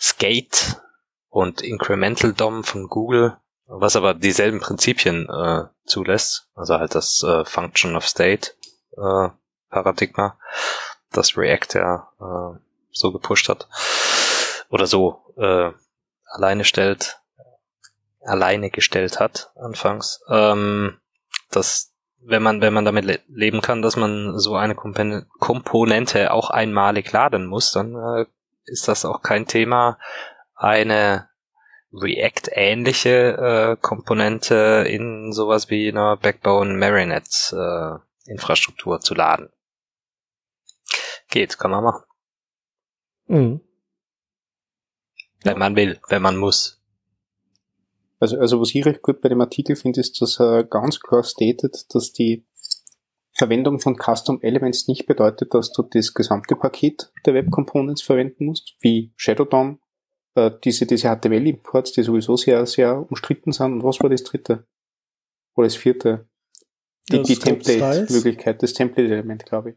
Skate 0.00 0.80
und 1.28 1.60
Incremental 1.60 2.32
DOM 2.32 2.64
von 2.64 2.88
Google, 2.88 3.36
was 3.68 3.96
aber 3.96 4.14
dieselben 4.14 4.60
Prinzipien 4.60 5.28
äh, 5.28 5.64
zulässt, 5.84 6.48
also 6.54 6.78
halt 6.78 6.94
das 6.94 7.22
äh, 7.22 7.44
Function 7.44 7.96
of 7.96 8.06
State 8.06 8.52
äh, 8.96 9.28
Paradigma, 9.70 10.38
das 11.12 11.36
React 11.36 11.74
ja 11.74 12.08
äh, 12.20 12.58
so 12.90 13.12
gepusht 13.12 13.48
hat 13.48 13.68
oder 14.70 14.86
so 14.86 15.34
äh, 15.36 15.70
alleine 16.24 16.64
stellt, 16.64 17.20
alleine 18.22 18.70
gestellt 18.70 19.20
hat 19.20 19.52
anfangs. 19.56 20.22
Ähm, 20.28 20.98
das 21.50 21.92
wenn 22.20 22.42
man, 22.42 22.60
wenn 22.60 22.74
man 22.74 22.84
damit 22.84 23.04
le 23.04 23.20
leben 23.28 23.60
kann, 23.60 23.80
dass 23.80 23.96
man 23.96 24.38
so 24.38 24.56
eine 24.56 24.74
Komponente 24.74 26.32
auch 26.32 26.50
einmalig 26.50 27.12
laden 27.12 27.46
muss, 27.46 27.72
dann 27.72 27.94
äh, 27.94 28.26
ist 28.64 28.88
das 28.88 29.04
auch 29.04 29.22
kein 29.22 29.46
Thema, 29.46 29.98
eine 30.54 31.28
React-ähnliche 31.92 33.10
äh, 33.10 33.76
Komponente 33.80 34.84
in 34.88 35.32
sowas 35.32 35.70
wie 35.70 35.88
einer 35.88 36.16
Backbone 36.16 36.74
Marinette 36.74 38.02
äh, 38.26 38.30
Infrastruktur 38.30 39.00
zu 39.00 39.14
laden. 39.14 39.48
Geht, 41.30 41.58
kann 41.58 41.70
man 41.70 41.84
machen. 41.84 42.04
Mhm. 43.26 43.60
Wenn 45.44 45.58
man 45.58 45.76
will, 45.76 45.98
wenn 46.08 46.22
man 46.22 46.36
muss. 46.36 46.82
Also, 48.20 48.38
also 48.38 48.60
was 48.60 48.74
ich 48.74 48.84
recht 48.84 49.02
gut 49.02 49.20
bei 49.20 49.28
dem 49.28 49.40
Artikel 49.40 49.76
finde, 49.76 50.00
ist, 50.00 50.20
dass 50.20 50.40
er 50.40 50.64
ganz 50.64 51.00
klar 51.00 51.22
stated, 51.22 51.86
dass 51.94 52.12
die 52.12 52.44
Verwendung 53.32 53.78
von 53.78 53.96
Custom 53.96 54.40
Elements 54.42 54.88
nicht 54.88 55.06
bedeutet, 55.06 55.54
dass 55.54 55.70
du 55.70 55.82
das 55.82 56.12
gesamte 56.12 56.56
Paket 56.56 57.12
der 57.24 57.34
Web 57.34 57.50
Components 57.52 58.02
verwenden 58.02 58.46
musst, 58.46 58.74
wie 58.80 59.12
Shadow 59.16 59.44
DOM, 59.44 59.80
äh, 60.38 60.58
diese, 60.62 60.86
diese 60.86 61.08
HTML-Imports, 61.08 61.92
die 61.92 62.02
sowieso 62.02 62.36
sehr, 62.36 62.64
sehr 62.66 62.98
umstritten 63.10 63.52
sind. 63.52 63.72
Und 63.72 63.84
was 63.84 64.00
war 64.00 64.10
das 64.10 64.22
dritte? 64.22 64.64
Oder 65.54 65.66
das 65.66 65.76
vierte? 65.76 66.28
Die, 67.10 67.22
die 67.22 67.36
Template-Möglichkeit, 67.36 68.62
das 68.62 68.74
Template-Element, 68.74 69.46
glaube 69.46 69.70
ich. 69.70 69.76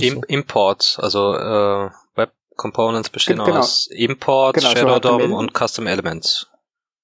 Im, 0.00 0.22
Import, 0.28 0.98
also 1.00 1.34
äh, 1.34 1.90
Web 2.14 2.32
Components 2.56 3.10
bestehen 3.10 3.38
genau. 3.38 3.58
aus 3.58 3.88
Import, 3.88 4.54
genau, 4.54 4.70
Shadow 4.70 4.98
DOM 5.00 5.32
und 5.32 5.52
Custom 5.58 5.86
Elements. 5.86 6.48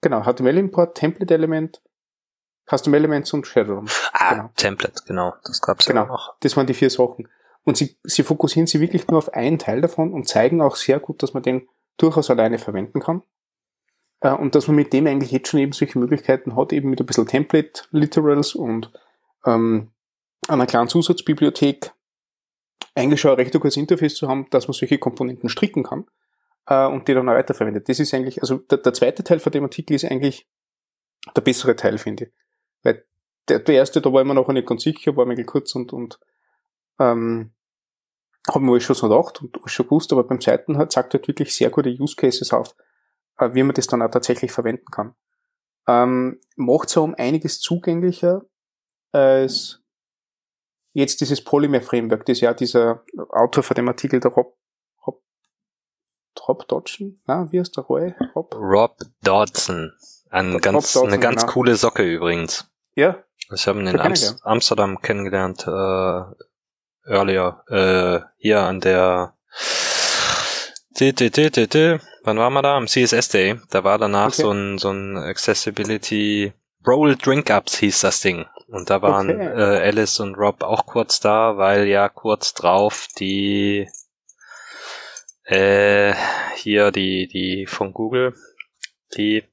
Genau, 0.01 0.23
HTML-Import, 0.23 0.97
Template-Element, 0.97 1.83
Custom 2.71 2.95
Elements 2.95 3.33
und 3.33 3.47
Shadow. 3.47 3.85
Ah, 4.12 4.35
genau. 4.35 4.51
Template, 4.57 5.03
genau. 5.07 5.35
Das 5.45 5.61
gab's 5.61 5.87
genau. 5.87 6.05
ja 6.05 6.11
auch. 6.11 6.35
Das 6.40 6.57
waren 6.57 6.67
die 6.67 6.75
vier 6.75 6.90
Sachen. 6.90 7.29
Und 7.64 7.77
sie, 7.77 7.97
sie 8.05 8.23
fokussieren 8.23 8.67
sich 8.67 8.81
wirklich 8.81 9.09
nur 9.09 9.19
auf 9.19 9.33
einen 9.33 9.59
Teil 9.59 9.81
davon 9.81 10.12
und 10.12 10.29
zeigen 10.29 10.61
auch 10.61 10.77
sehr 10.77 11.01
gut, 11.01 11.23
dass 11.23 11.35
man 11.35 11.43
den 11.43 11.67
durchaus 11.96 12.30
alleine 12.30 12.59
verwenden 12.59 13.00
kann. 13.00 13.22
Äh, 14.20 14.33
und 14.33 14.54
dass 14.54 14.66
man 14.66 14.76
mit 14.76 14.92
dem 14.92 15.07
eigentlich 15.07 15.30
jetzt 15.30 15.48
schon 15.48 15.61
eben 15.61 15.72
solche 15.72 15.98
Möglichkeiten 15.98 16.57
hat, 16.57 16.72
eben 16.72 16.90
mit 16.90 17.00
ein 17.00 17.07
bisschen 17.07 17.26
Template-Literals 17.26 18.54
und 18.54 18.90
ähm, 19.46 19.92
einer 20.48 20.66
kleinen 20.66 20.88
Zusatzbibliothek 20.88 21.92
eigentlich 22.94 23.20
schon 23.20 23.33
ein 23.33 23.37
recht 23.37 23.52
gutes 23.52 23.76
Interface 23.76 24.14
zu 24.14 24.28
haben, 24.28 24.48
dass 24.50 24.68
man 24.68 24.72
solche 24.72 24.98
Komponenten 24.98 25.48
stricken 25.48 25.83
kann 25.83 26.07
äh, 26.66 26.87
und 26.87 27.09
die 27.09 27.14
dann 27.14 27.28
auch 27.28 27.35
weiterverwendet. 27.35 27.88
Das 27.88 27.98
ist 27.98 28.14
eigentlich, 28.14 28.40
also 28.42 28.59
der, 28.59 28.78
der 28.78 28.92
zweite 28.92 29.24
Teil 29.24 29.40
von 29.40 29.52
dem 29.52 29.64
Artikel 29.64 29.94
ist 29.94 30.04
eigentlich 30.04 30.48
der 31.35 31.40
bessere 31.42 31.76
Teil, 31.76 31.98
finde 31.98 32.24
ich. 32.24 32.33
Weil 32.83 33.04
der, 33.48 33.61
der 33.61 33.74
erste, 33.74 34.00
da 34.00 34.12
war 34.12 34.22
ich 34.22 34.26
mir 34.26 34.35
noch 34.35 34.48
nicht 34.48 34.66
ganz 34.66 34.83
sicher, 34.83 35.16
war 35.16 35.26
mir 35.26 35.42
kurz 35.44 35.74
und, 35.74 35.92
und 35.92 36.20
ähm, 36.98 37.52
habe 38.48 38.64
mir 38.64 38.80
schon 38.80 38.96
so 38.96 39.09
gedacht 39.09 39.42
und 39.42 39.59
schon 39.66 39.87
gewusst, 39.87 40.12
aber 40.12 40.24
beim 40.24 40.40
zweiten 40.40 40.76
hat, 40.76 40.92
sagt 40.92 41.14
halt 41.14 41.28
wirklich 41.28 41.54
sehr 41.54 41.70
gute 41.70 41.90
Use 41.90 42.16
Cases 42.16 42.52
auf, 42.52 42.74
äh, 43.38 43.50
wie 43.54 43.62
man 43.62 43.74
das 43.74 43.87
dann 43.87 44.02
auch 44.02 44.11
tatsächlich 44.11 44.52
verwenden 44.52 44.87
kann. 44.90 45.14
Ähm, 45.87 46.40
macht 46.57 46.88
so 46.88 47.02
um 47.02 47.14
einiges 47.14 47.61
zugänglicher 47.61 48.42
als 49.12 49.83
jetzt 50.92 51.20
dieses 51.20 51.42
Polymer 51.42 51.80
Framework, 51.80 52.24
das 52.26 52.40
ja 52.40 52.54
dieser 52.54 53.04
Autor 53.30 53.62
von 53.62 53.74
dem 53.74 53.88
Artikel, 53.88 54.20
der 54.20 54.30
Rob, 54.30 54.57
Rob 55.07 55.22
Rob 56.48 56.68
Dodson? 56.68 57.20
Na, 57.26 57.50
wie 57.52 57.61
heißt 57.61 57.76
der 57.76 57.85
Roy? 57.85 58.14
Rob, 58.35 58.54
Rob 58.54 58.98
Dodson. 59.22 59.92
Ein 60.30 60.59
ganz, 60.59 60.92
Dodson, 60.92 61.09
eine 61.09 61.20
ganz 61.20 61.42
genau. 61.42 61.52
coole 61.52 61.76
Socke 61.76 62.02
übrigens. 62.02 62.70
Ja. 62.94 63.22
Ich 63.52 63.68
habe 63.68 63.80
ihn 63.80 63.87
in 63.87 64.00
Amst 64.00 64.40
Amsterdam 64.42 65.00
kennengelernt, 65.00 65.66
äh, 65.66 66.22
earlier, 67.07 67.62
äh, 67.69 68.27
hier 68.38 68.61
an 68.61 68.81
der 68.81 69.35
Wann 72.23 72.38
waren 72.38 72.53
wir 72.53 72.62
da? 72.62 72.77
Am 72.77 72.87
CSS 72.87 73.29
Day. 73.29 73.61
Da 73.71 73.85
war 73.85 73.99
danach 73.99 74.29
okay. 74.29 74.43
so 74.43 74.51
ein, 74.51 74.79
so 74.79 74.90
ein 74.90 75.17
Accessibility 75.17 76.53
Roll 76.87 77.17
Drink 77.17 77.51
Ups 77.51 77.79
hieß 77.79 78.01
das 78.01 78.21
Ding. 78.21 78.47
Und 78.69 78.90
da 78.90 79.03
waren 79.03 79.31
okay. 79.31 79.47
äh, 79.47 79.88
Alice 79.88 80.21
und 80.21 80.37
Rob 80.37 80.62
auch 80.62 80.87
kurz 80.87 81.21
da, 81.21 81.57
weil 81.57 81.87
ja 81.87 82.09
kurz 82.09 82.55
drauf 82.55 83.09
die 83.19 83.88
äh, 85.45 86.14
hier 86.57 86.90
die, 86.90 87.29
die 87.29 87.67
von 87.67 87.93
Google, 87.93 88.35
die 89.17 89.45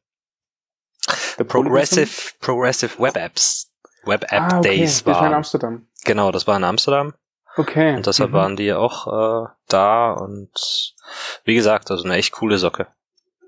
The 1.37 1.43
Progressive, 1.43 2.33
Progressive 2.39 2.99
Web 2.99 3.17
Apps, 3.17 3.71
Web 4.03 4.23
App 4.31 4.53
ah, 4.53 4.59
okay. 4.59 4.77
Days 4.77 5.05
waren. 5.05 5.13
Das 5.13 5.21
war 5.21 5.27
in 5.27 5.33
Amsterdam. 5.33 5.87
Genau, 6.05 6.31
das 6.31 6.47
war 6.47 6.57
in 6.57 6.63
Amsterdam. 6.63 7.13
Okay. 7.57 7.95
Und 7.95 8.07
deshalb 8.07 8.31
mhm. 8.31 8.35
waren 8.35 8.55
die 8.55 8.73
auch 8.73 9.07
äh, 9.07 9.49
da 9.67 10.13
und 10.13 10.95
wie 11.43 11.55
gesagt, 11.55 11.91
also 11.91 12.03
eine 12.05 12.15
echt 12.15 12.31
coole 12.31 12.57
Socke. 12.57 12.87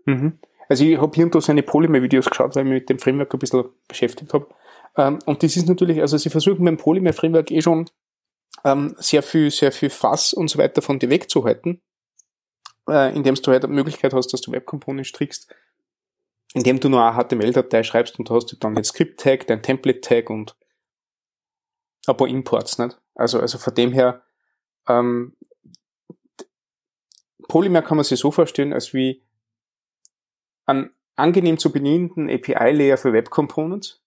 Mhm. 0.05 0.39
Also 0.69 0.83
ich 0.83 0.97
habe 0.97 1.11
hier 1.13 1.25
und 1.25 1.35
da 1.35 1.41
seine 1.41 1.63
Polymer-Videos 1.63 2.29
geschaut, 2.29 2.55
weil 2.55 2.63
ich 2.63 2.69
mich 2.69 2.81
mit 2.81 2.89
dem 2.89 2.99
Framework 2.99 3.33
ein 3.33 3.39
bisschen 3.39 3.65
beschäftigt 3.87 4.33
habe. 4.33 4.47
Ähm, 4.97 5.19
und 5.25 5.43
das 5.43 5.55
ist 5.55 5.67
natürlich, 5.67 6.01
also 6.01 6.17
sie 6.17 6.29
versuchen 6.29 6.65
beim 6.65 6.77
Polymer-Framework 6.77 7.51
eh 7.51 7.61
schon 7.61 7.89
ähm, 8.63 8.95
sehr 8.97 9.23
viel, 9.23 9.51
sehr 9.51 9.71
viel 9.71 9.89
Fass 9.89 10.33
und 10.33 10.49
so 10.49 10.59
weiter 10.59 10.81
von 10.81 10.99
dir 10.99 11.09
wegzuhalten, 11.09 11.81
äh, 12.89 13.15
indem 13.15 13.35
du 13.35 13.51
halt 13.51 13.63
eine 13.63 13.73
Möglichkeit 13.73 14.13
hast, 14.13 14.33
dass 14.33 14.41
du 14.41 14.51
Web-Components 14.51 15.09
strickst, 15.09 15.53
indem 16.53 16.79
du 16.79 16.89
nur 16.89 17.03
eine 17.03 17.23
HTML-Datei 17.23 17.83
schreibst 17.83 18.19
und 18.19 18.29
du 18.29 18.35
hast 18.35 18.55
dann 18.59 18.75
den 18.75 18.83
Script-Tag, 18.83 19.47
dein 19.47 19.63
Template-Tag 19.63 20.29
und 20.29 20.55
ein 22.07 22.17
paar 22.17 22.27
Imports, 22.27 22.77
nicht? 22.77 22.99
Also, 23.15 23.39
also 23.39 23.57
von 23.57 23.73
dem 23.73 23.91
her, 23.91 24.23
ähm, 24.87 25.35
Polymer 27.47 27.81
kann 27.81 27.97
man 27.97 28.03
sich 28.03 28.19
so 28.19 28.31
vorstellen, 28.31 28.73
als 28.73 28.93
wie 28.93 29.23
ein 30.65 30.91
angenehm 31.15 31.57
zu 31.57 31.71
bedienenden 31.71 32.29
API-Layer 32.29 32.97
für 32.97 33.13
Web 33.13 33.29
Components, 33.29 34.01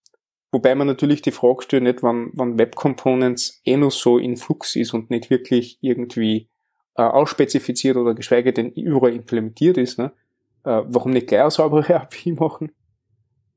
wobei 0.50 0.74
man 0.74 0.86
natürlich 0.86 1.22
die 1.22 1.30
Frage 1.30 1.62
stellt, 1.62 1.82
nicht, 1.82 2.02
wann, 2.02 2.30
wann 2.34 2.58
Web 2.58 2.74
Components 2.74 3.60
eh 3.64 3.76
nur 3.76 3.90
so 3.90 4.18
in 4.18 4.36
Flux 4.36 4.74
ist 4.76 4.94
und 4.94 5.10
nicht 5.10 5.30
wirklich 5.30 5.78
irgendwie 5.80 6.48
äh, 6.96 7.02
ausspezifiziert 7.02 7.96
oder 7.96 8.14
geschweige 8.14 8.52
denn 8.52 8.70
überall 8.70 9.14
implementiert 9.14 9.76
ist, 9.76 9.98
ne? 9.98 10.12
Äh, 10.64 10.82
warum 10.86 11.12
nicht 11.12 11.28
gleich 11.28 11.42
eine 11.42 11.50
saubere 11.50 11.94
API 12.00 12.32
machen? 12.32 12.72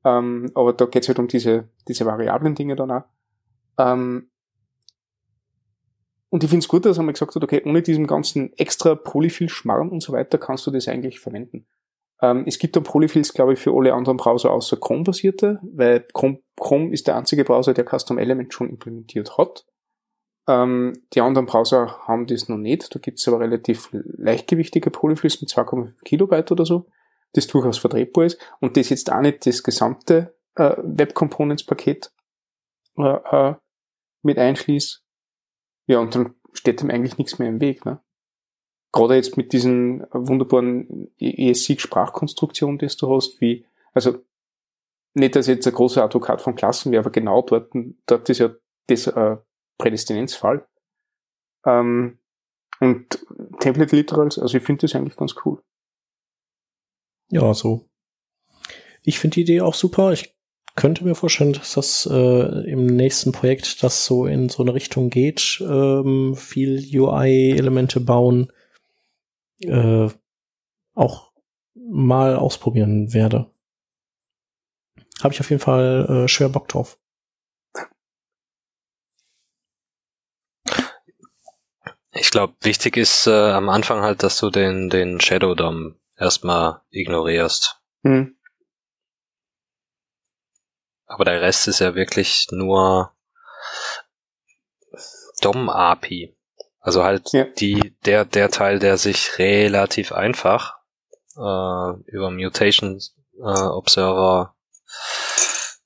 Ähm, 0.03 0.51
aber 0.53 0.73
da 0.73 0.85
geht 0.85 1.03
es 1.03 1.07
halt 1.07 1.19
um 1.19 1.27
diese, 1.27 1.69
diese 1.87 2.05
variablen 2.05 2.55
Dinge 2.55 2.75
dann 2.75 2.91
auch. 2.91 3.03
Ähm, 3.77 4.29
und 6.29 6.43
ich 6.43 6.49
finde 6.49 6.63
es 6.63 6.67
gut, 6.67 6.85
dass 6.85 6.97
er 6.97 7.03
mal 7.03 7.11
gesagt 7.11 7.35
hat, 7.35 7.43
okay, 7.43 7.61
ohne 7.65 7.81
diesen 7.81 8.07
ganzen 8.07 8.53
extra 8.53 8.95
Polyfill-Schmarrn 8.95 9.89
und 9.89 10.01
so 10.01 10.13
weiter 10.13 10.37
kannst 10.37 10.65
du 10.67 10.71
das 10.71 10.87
eigentlich 10.87 11.19
verwenden. 11.19 11.65
Ähm, 12.21 12.43
es 12.45 12.59
gibt 12.59 12.75
da 12.75 12.81
Polyfills, 12.81 13.33
glaube 13.33 13.53
ich, 13.53 13.59
für 13.59 13.73
alle 13.75 13.93
anderen 13.93 14.17
Browser 14.17 14.51
außer 14.51 14.77
Chrome-basierte, 14.77 15.59
weil 15.63 16.05
Chrome, 16.13 16.39
Chrome 16.59 16.91
ist 16.91 17.07
der 17.07 17.15
einzige 17.15 17.43
Browser, 17.43 17.73
der 17.73 17.85
Custom 17.85 18.17
Element 18.17 18.53
schon 18.53 18.69
implementiert 18.69 19.37
hat. 19.37 19.65
Ähm, 20.47 21.01
die 21.13 21.21
anderen 21.21 21.45
Browser 21.45 21.99
haben 22.07 22.27
das 22.27 22.49
noch 22.49 22.57
nicht. 22.57 22.93
Da 22.93 22.99
gibt 22.99 23.19
es 23.19 23.27
aber 23.27 23.39
relativ 23.39 23.89
leichtgewichtige 23.91 24.91
Polyfills 24.91 25.41
mit 25.41 25.49
2,5 25.49 26.03
Kilobyte 26.03 26.51
oder 26.51 26.65
so, 26.65 26.87
das 27.33 27.47
durchaus 27.47 27.77
vertretbar 27.77 28.25
ist. 28.25 28.39
Und 28.59 28.75
das 28.75 28.89
jetzt 28.89 29.11
auch 29.11 29.21
nicht 29.21 29.45
das 29.45 29.63
gesamte 29.63 30.35
äh, 30.55 30.75
Web 30.77 31.13
Components 31.13 31.65
Paket 31.65 32.11
äh, 32.97 33.03
äh, 33.03 33.55
mit 34.23 34.37
einschließt. 34.37 35.03
Ja, 35.89 35.97
und 35.97 36.13
dann 36.13 36.35
steht 36.53 36.83
ihm 36.83 36.91
eigentlich 36.91 37.17
nichts 37.17 37.39
mehr 37.39 37.49
im 37.49 37.59
Weg. 37.59 37.83
Ne? 37.83 37.99
Gerade 38.93 39.15
jetzt 39.15 39.37
mit 39.37 39.53
diesen 39.53 40.05
wunderbaren 40.11 41.11
ESC-Sprachkonstruktionen, 41.19 42.77
die 42.77 42.87
du 42.95 43.15
hast, 43.15 43.41
wie, 43.41 43.65
also 43.93 44.23
nicht, 45.15 45.35
dass 45.35 45.47
ich 45.47 45.55
jetzt 45.55 45.67
ein 45.67 45.73
großer 45.73 46.03
Advokat 46.03 46.41
von 46.41 46.55
Klassen 46.55 46.91
wäre, 46.91 47.01
aber 47.01 47.09
genau 47.09 47.41
dort, 47.41 47.73
dort 48.05 48.29
ist 48.29 48.37
ja 48.37 48.53
das 48.85 49.07
äh, 49.07 49.37
Prädestinenzfall. 49.79 50.67
Ähm, 51.65 52.19
und 52.79 53.25
Template 53.59 53.95
Literals, 53.95 54.37
also 54.37 54.57
ich 54.57 54.63
finde 54.63 54.81
das 54.81 54.93
eigentlich 54.93 55.17
ganz 55.17 55.35
cool. 55.43 55.59
Ja, 57.31 57.51
so. 57.55 57.89
Ich 59.01 59.17
finde 59.17 59.35
die 59.35 59.41
Idee 59.41 59.61
auch 59.61 59.73
super. 59.73 60.13
Ich 60.13 60.35
könnte 60.75 61.03
mir 61.03 61.15
vorstellen, 61.15 61.53
dass 61.53 61.73
das 61.73 62.07
äh, 62.09 62.69
im 62.69 62.85
nächsten 62.85 63.31
Projekt 63.31 63.83
das 63.83 64.05
so 64.05 64.25
in 64.25 64.49
so 64.49 64.63
eine 64.63 64.73
Richtung 64.73 65.09
geht, 65.09 65.61
ähm, 65.61 66.35
viel 66.35 66.79
UI-Elemente 66.93 67.99
bauen, 67.99 68.51
äh, 69.61 70.07
auch 70.93 71.31
mal 71.75 72.35
ausprobieren 72.35 73.13
werde. 73.13 73.51
Habe 75.21 75.33
ich 75.33 75.39
auf 75.39 75.49
jeden 75.49 75.61
Fall 75.61 76.05
äh, 76.09 76.27
schwer 76.27 76.49
Bock 76.49 76.67
drauf. 76.67 76.97
Ich 82.11 82.31
glaube, 82.31 82.53
wichtig 82.61 82.97
ist 82.97 83.27
äh, 83.27 83.51
am 83.51 83.69
Anfang 83.69 84.01
halt, 84.01 84.23
dass 84.23 84.39
du 84.39 84.49
den, 84.49 84.89
den 84.89 85.21
Shadow 85.21 85.55
DOM 85.55 85.95
erstmal 86.17 86.81
ignorierst. 86.89 87.81
Mhm. 88.03 88.38
Aber 91.09 91.25
der 91.25 91.41
Rest 91.41 91.67
ist 91.67 91.79
ja 91.79 91.95
wirklich 91.95 92.47
nur 92.51 93.15
DOM-API. 95.41 96.37
Also 96.79 97.03
halt 97.03 97.33
ja. 97.33 97.45
die, 97.45 97.97
der, 98.05 98.25
der 98.25 98.51
Teil, 98.51 98.79
der 98.79 98.97
sich 98.97 99.39
relativ 99.39 100.11
einfach 100.11 100.77
äh, 101.35 101.93
über 102.05 102.29
Mutation 102.29 103.01
äh, 103.39 103.41
Observer 103.41 104.55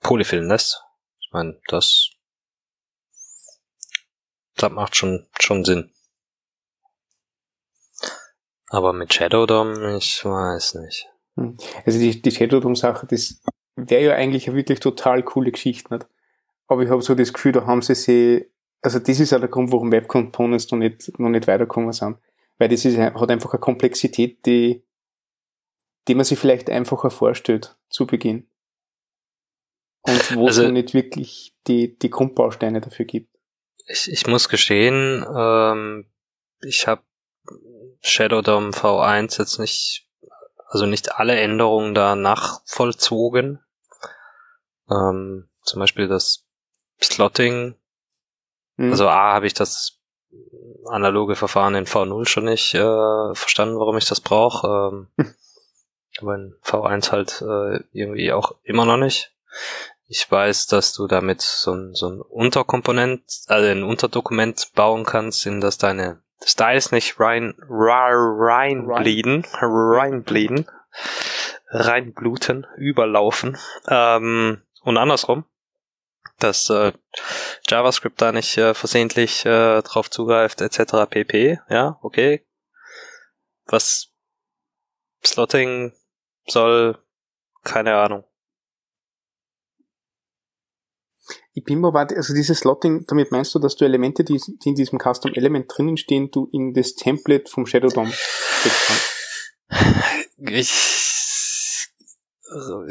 polyfillen 0.02 0.50
lässt. 0.50 0.84
Ich 1.22 1.30
meine, 1.32 1.58
das, 1.68 2.10
das 4.56 4.72
macht 4.72 4.98
schon, 4.98 5.26
schon 5.40 5.64
Sinn. 5.64 5.94
Aber 8.68 8.92
mit 8.92 9.14
Shadow 9.14 9.46
DOM, 9.46 9.96
ich 9.96 10.26
weiß 10.26 10.76
nicht. 10.76 11.08
Hm. 11.36 11.58
Also 11.86 11.98
die, 11.98 12.22
die 12.22 12.32
Shadow 12.32 12.60
DOM-Sache, 12.60 13.08
das 13.08 13.42
wäre 13.76 14.04
ja 14.04 14.14
eigentlich 14.16 14.48
eine 14.48 14.58
wirklich 14.58 14.80
total 14.80 15.24
coole 15.24 15.52
Geschichte, 15.52 15.94
nicht? 15.94 16.08
Aber 16.68 16.82
ich 16.84 16.90
habe 16.90 17.02
so 17.02 17.16
das 17.16 17.34
Gefühl, 17.34 17.52
da 17.52 17.66
haben 17.66 17.82
sie 17.82 17.96
sich, 17.96 18.46
also 18.82 19.00
das 19.00 19.20
ist 19.20 19.32
ja 19.32 19.40
der 19.40 19.50
Grund, 19.50 19.72
warum 19.72 19.92
Web 19.92 20.08
Components 20.08 20.72
noch 20.72 20.80
nicht, 20.80 21.20
noch 21.20 21.30
nicht 21.30 21.48
weitergekommen 21.48 21.92
sind. 21.92 22.18
Weil 22.58 22.70
das 22.70 22.86
ist, 22.86 22.98
hat 22.98 23.30
einfach 23.30 23.54
eine 23.54 23.60
Komplexität, 23.60 24.46
die, 24.46 24.84
die 26.08 26.16
man 26.16 26.26
sich 26.26 26.40
vielleicht 26.40 26.70
einfacher 26.70 27.10
vorstellt 27.10 27.76
zu 27.90 28.08
Beginn. 28.08 28.48
Und 30.02 30.36
wo 30.36 30.48
also, 30.48 30.62
es 30.62 30.68
noch 30.68 30.74
nicht 30.74 30.94
wirklich 30.94 31.56
die, 31.68 31.98
die 31.98 32.10
Grundbausteine 32.10 32.82
dafür 32.82 33.06
gibt. 33.06 33.30
Ich, 33.88 34.12
ich 34.12 34.28
muss 34.28 34.50
gestehen, 34.50 35.26
ähm, 35.36 36.06
ich 36.62 36.88
habe 36.88 37.02
Shadow 38.02 38.42
DOM 38.42 38.72
V1 38.72 39.40
jetzt 39.40 39.60
nicht 39.60 40.04
also 40.74 40.88
nicht 40.88 41.20
alle 41.20 41.40
Änderungen 41.40 41.94
da 41.94 42.16
nachvollzogen. 42.16 43.60
Ähm, 44.90 45.50
zum 45.64 45.80
Beispiel 45.80 46.08
das 46.08 46.46
Slotting. 47.02 47.76
Mhm. 48.76 48.92
Also 48.92 49.08
A 49.08 49.34
habe 49.34 49.48
ich 49.48 49.54
das 49.54 50.00
analoge 50.90 51.36
Verfahren 51.36 51.76
in 51.76 51.86
V0 51.86 52.28
schon 52.28 52.46
nicht 52.46 52.74
äh, 52.74 53.36
verstanden, 53.36 53.80
warum 53.80 53.98
ich 53.98 54.06
das 54.06 54.22
brauche. 54.22 54.68
Ähm, 54.68 55.08
hm. 55.18 55.36
aber 56.22 56.36
in 56.36 56.56
V1 56.64 57.12
halt 57.12 57.42
äh, 57.42 57.84
irgendwie 57.92 58.32
auch 58.32 58.56
immer 58.64 58.86
noch 58.86 58.98
nicht. 58.98 59.34
Ich 60.08 60.30
weiß, 60.30 60.68
dass 60.68 60.94
du 60.94 61.08
damit 61.08 61.42
so 61.42 61.74
ein, 61.74 61.94
so 61.94 62.10
ein 62.10 62.22
Unterkomponent, 62.22 63.24
also 63.48 63.70
ein 63.70 63.84
Unterdokument 63.84 64.72
bauen 64.76 65.06
kannst, 65.06 65.46
in 65.46 65.62
das 65.62 65.78
deine 65.78 66.22
Styles 66.44 66.92
nicht 66.92 67.20
rein, 67.20 67.56
rein, 67.70 68.86
rein 68.86 68.88
bleeden, 68.88 69.46
rein 69.54 70.24
bleeden, 70.24 70.68
reinbluten, 71.70 72.68
überlaufen. 72.78 73.58
Ähm, 73.88 74.62
und 74.84 74.98
andersrum, 74.98 75.46
dass 76.40 76.70
äh, 76.70 76.94
JavaScript 77.68 78.22
da 78.22 78.32
nicht 78.32 78.58
äh, 78.58 78.74
versehentlich 78.74 79.46
äh, 79.46 79.82
drauf 79.82 80.10
zugreift, 80.10 80.62
etc. 80.62 81.10
pp. 81.10 81.60
Ja, 81.70 82.00
okay. 82.02 82.46
Was 83.66 84.14
Slotting 85.26 85.94
soll, 86.48 86.98
keine 87.64 87.96
Ahnung. 87.96 88.26
Ich 91.54 91.64
bin 91.64 91.80
mal 91.80 91.94
warte, 91.94 92.16
also 92.16 92.34
dieses 92.34 92.60
Slotting, 92.60 93.06
damit 93.08 93.32
meinst 93.32 93.54
du, 93.54 93.60
dass 93.60 93.76
du 93.76 93.86
Elemente, 93.86 94.24
die, 94.24 94.42
die 94.64 94.70
in 94.70 94.76
diesem 94.76 95.00
Custom 95.00 95.34
Element 95.34 95.72
drinnen 95.74 95.98
stehen, 95.98 96.32
du 96.32 96.50
in 96.52 96.74
das 96.74 96.96
Template 96.96 97.50
vom 97.50 97.66
Shadow 97.66 97.90
DOM 97.90 98.12
stecken 98.12 98.76
kannst? 98.88 99.10
Ich, 100.38 101.88
also, 102.50 102.86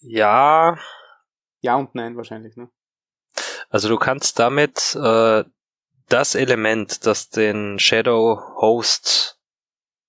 ja. 0.00 0.78
Ja 1.60 1.76
und 1.76 1.94
nein 1.94 2.16
wahrscheinlich, 2.16 2.56
ne? 2.56 2.68
Also 3.68 3.88
du 3.88 3.96
kannst 3.96 4.38
damit 4.38 4.94
äh, 4.94 5.44
das 6.08 6.34
Element, 6.34 7.06
das 7.06 7.30
den 7.30 7.78
Shadow 7.78 8.40
Host 8.60 9.38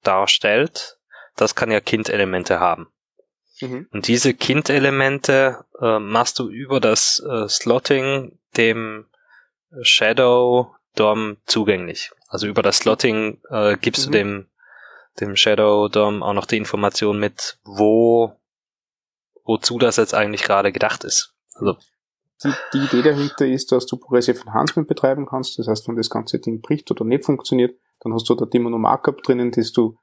darstellt, 0.04 1.00
das 1.36 1.56
kann 1.56 1.72
ja 1.72 1.80
Kindelemente 1.80 2.60
haben. 2.60 2.88
Mhm. 3.62 3.88
Und 3.92 4.08
diese 4.08 4.34
Kindelemente 4.34 5.66
äh, 5.82 6.00
machst 6.00 6.40
du 6.40 6.50
über 6.50 6.80
das 6.80 7.20
äh, 7.20 7.48
Slotting 7.48 8.40
dem 8.56 9.08
Shadow 9.82 10.76
DOM 10.96 11.38
zugänglich. 11.46 12.12
Also 12.28 12.48
über 12.48 12.62
das 12.62 12.78
Slotting 12.78 13.42
äh, 13.50 13.78
gibst 13.78 14.08
mhm. 14.08 14.12
du 14.12 14.18
dem, 14.18 14.50
dem 15.20 15.36
Shadow 15.36 15.88
DOM 15.88 16.24
auch 16.24 16.34
noch 16.34 16.46
die 16.46 16.58
Information 16.58 17.20
mit, 17.20 17.60
wo, 17.64 18.34
wozu 19.44 19.80
das 19.80 19.98
jetzt 19.98 20.14
eigentlich 20.14 20.44
gerade 20.44 20.72
gedacht 20.72 21.04
ist. 21.04 21.37
Also 21.60 21.78
die, 22.44 22.54
die 22.74 22.78
Idee 22.78 23.02
dahinter 23.02 23.48
ist, 23.48 23.72
dass 23.72 23.86
du 23.86 23.98
Progressive 23.98 24.42
Enhancement 24.42 24.88
betreiben 24.88 25.26
kannst. 25.26 25.58
Das 25.58 25.68
heißt, 25.68 25.88
wenn 25.88 25.96
das 25.96 26.10
ganze 26.10 26.40
Ding 26.40 26.62
bricht 26.62 26.90
oder 26.92 27.04
nicht 27.04 27.26
funktioniert, 27.26 27.80
dann 28.02 28.14
hast 28.14 28.30
du 28.30 28.36
da 28.36 28.46
immer 28.52 28.70
noch 28.70 28.78
Markup 28.78 29.24
drinnen, 29.24 29.52
das 29.52 29.72
du, 29.72 29.98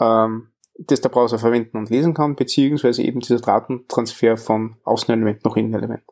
ähm, 0.00 0.52
das 0.78 1.00
der 1.00 1.08
Browser 1.08 1.38
verwenden 1.38 1.78
und 1.78 1.90
lesen 1.90 2.12
kann, 2.12 2.34
beziehungsweise 2.34 3.02
eben 3.02 3.20
dieser 3.20 3.38
Datentransfer 3.38 4.36
von 4.36 4.76
Außenelement 4.84 5.44
nach 5.44 5.56
Innenelement. 5.56 6.02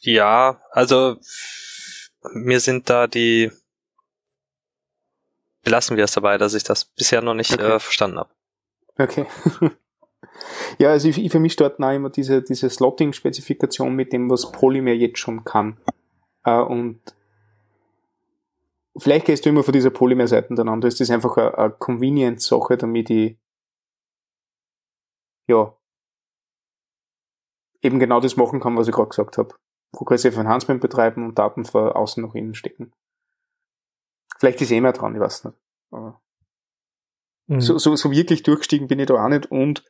Ja, 0.00 0.60
also 0.70 1.16
mir 2.32 2.60
sind 2.60 2.90
da 2.90 3.06
die 3.06 3.50
belassen 5.66 5.96
wir 5.96 6.04
es 6.04 6.12
dabei, 6.12 6.38
dass 6.38 6.54
ich 6.54 6.62
das 6.62 6.84
bisher 6.84 7.22
noch 7.22 7.34
nicht 7.34 7.52
okay. 7.52 7.74
äh, 7.74 7.80
verstanden 7.80 8.20
habe. 8.20 8.30
Okay. 8.98 9.26
Ja, 10.78 10.90
also 10.90 11.08
ich, 11.08 11.18
ich 11.18 11.30
vermische 11.30 11.56
dort 11.56 11.80
auch 11.80 11.90
immer 11.90 12.10
diese, 12.10 12.42
diese 12.42 12.68
Slotting-Spezifikation 12.68 13.94
mit 13.94 14.12
dem, 14.12 14.28
was 14.30 14.52
Polymer 14.52 14.92
jetzt 14.92 15.18
schon 15.18 15.44
kann. 15.44 15.78
Äh, 16.44 16.60
und 16.60 17.00
vielleicht 18.96 19.26
gehst 19.26 19.44
du 19.44 19.50
immer 19.50 19.62
von 19.62 19.72
dieser 19.72 19.90
Polymer-Seite 19.90 20.54
dann 20.54 20.68
an. 20.68 20.80
Da 20.80 20.88
ist 20.88 21.00
das 21.00 21.10
einfach 21.10 21.36
eine, 21.36 21.56
eine 21.56 21.70
Convenience-Sache, 21.70 22.76
damit 22.76 23.10
ich 23.10 23.36
ja 25.48 25.74
eben 27.82 27.98
genau 27.98 28.20
das 28.20 28.36
machen 28.36 28.60
kann, 28.60 28.76
was 28.76 28.88
ich 28.88 28.94
gerade 28.94 29.08
gesagt 29.08 29.38
habe. 29.38 29.54
Progressive 29.92 30.38
Enhancement 30.38 30.80
betreiben 30.80 31.24
und 31.24 31.38
Daten 31.38 31.64
von 31.64 31.90
außen 31.90 32.22
nach 32.22 32.34
innen 32.34 32.54
stecken. 32.54 32.92
Vielleicht 34.38 34.60
ist 34.60 34.70
eh 34.70 34.80
mehr 34.80 34.92
dran, 34.92 35.14
ich 35.14 35.20
weiß 35.20 35.44
nicht. 35.44 35.56
Aber 35.90 36.20
mhm. 37.46 37.60
so, 37.60 37.78
so, 37.78 37.96
so 37.96 38.10
wirklich 38.10 38.42
durchgestiegen 38.42 38.88
bin 38.88 38.98
ich 38.98 39.06
da 39.06 39.24
auch 39.24 39.28
nicht 39.28 39.50
und 39.50 39.84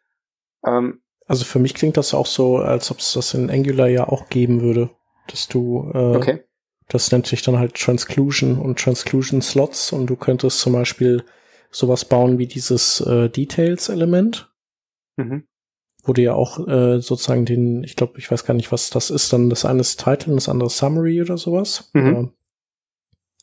ähm, 0.66 1.00
also 1.26 1.44
für 1.44 1.58
mich 1.58 1.74
klingt 1.74 1.96
das 1.96 2.14
auch 2.14 2.26
so, 2.26 2.58
als 2.58 2.90
ob 2.90 2.98
es 2.98 3.12
das 3.14 3.34
in 3.34 3.50
Angular 3.50 3.88
ja 3.88 4.08
auch 4.08 4.28
geben 4.28 4.60
würde, 4.60 4.90
dass 5.28 5.48
du, 5.48 5.90
äh, 5.92 6.16
okay. 6.16 6.44
das 6.88 7.10
nennt 7.10 7.26
sich 7.26 7.42
dann 7.42 7.58
halt 7.58 7.74
Transclusion 7.74 8.58
und 8.58 8.78
Transclusion 8.78 9.42
Slots 9.42 9.92
und 9.92 10.06
du 10.06 10.16
könntest 10.16 10.60
zum 10.60 10.72
Beispiel 10.72 11.24
sowas 11.70 12.04
bauen 12.04 12.38
wie 12.38 12.46
dieses 12.46 13.00
äh, 13.00 13.28
Details-Element, 13.28 14.52
mhm. 15.16 15.48
wo 16.04 16.12
du 16.12 16.22
ja 16.22 16.34
auch 16.34 16.66
äh, 16.66 17.00
sozusagen 17.00 17.44
den, 17.44 17.82
ich 17.82 17.96
glaube, 17.96 18.18
ich 18.18 18.30
weiß 18.30 18.44
gar 18.44 18.54
nicht, 18.54 18.70
was 18.70 18.90
das 18.90 19.10
ist, 19.10 19.32
dann 19.32 19.50
das 19.50 19.64
eine 19.64 19.80
ist 19.80 19.98
Title 19.98 20.30
und 20.30 20.36
das 20.36 20.48
andere 20.48 20.70
Summary 20.70 21.20
oder 21.20 21.38
sowas. 21.38 21.90
Mhm. 21.92 22.32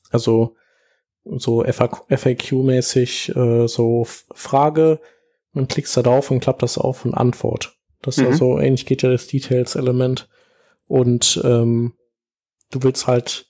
also 0.10 0.56
so 1.26 1.64
FAQ-mäßig 1.64 3.36
äh, 3.36 3.68
so 3.68 4.06
Frage, 4.06 5.00
und 5.54 5.70
klickst 5.70 5.96
da 5.96 6.02
drauf 6.02 6.32
und 6.32 6.40
klappt 6.40 6.64
das 6.64 6.78
auf 6.78 7.06
und 7.06 7.14
Antwort. 7.14 7.78
Das 8.02 8.18
mhm. 8.18 8.28
also 8.28 8.60
ähnlich 8.60 8.86
geht 8.86 9.02
ja 9.02 9.10
das 9.10 9.28
Details-Element. 9.28 10.30
Und 10.86 11.42
ähm, 11.44 11.94
du 12.72 12.84
willst 12.84 13.08
halt 13.08 13.48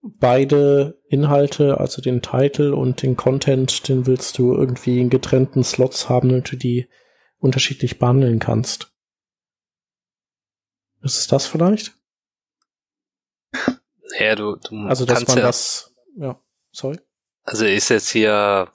beide 0.00 1.00
Inhalte, 1.08 1.78
also 1.78 2.00
den 2.00 2.22
Titel 2.22 2.72
und 2.72 3.02
den 3.02 3.16
Content, 3.16 3.88
den 3.88 4.06
willst 4.06 4.38
du 4.38 4.54
irgendwie 4.54 5.00
in 5.00 5.10
getrennten 5.10 5.64
Slots 5.64 6.08
haben, 6.08 6.30
damit 6.30 6.52
du 6.52 6.56
die 6.56 6.88
unterschiedlich 7.38 7.98
behandeln 7.98 8.38
kannst. 8.38 8.92
Ist 11.02 11.18
es 11.18 11.26
das 11.26 11.46
vielleicht? 11.46 11.94
Ja, 14.18 14.34
du, 14.34 14.56
du 14.56 14.86
also 14.86 15.04
dass 15.04 15.26
man 15.26 15.38
ja, 15.38 15.42
das, 15.44 15.94
ja, 16.16 16.40
sorry. 16.72 16.98
Also 17.44 17.64
ist 17.64 17.88
jetzt 17.88 18.10
hier 18.10 18.70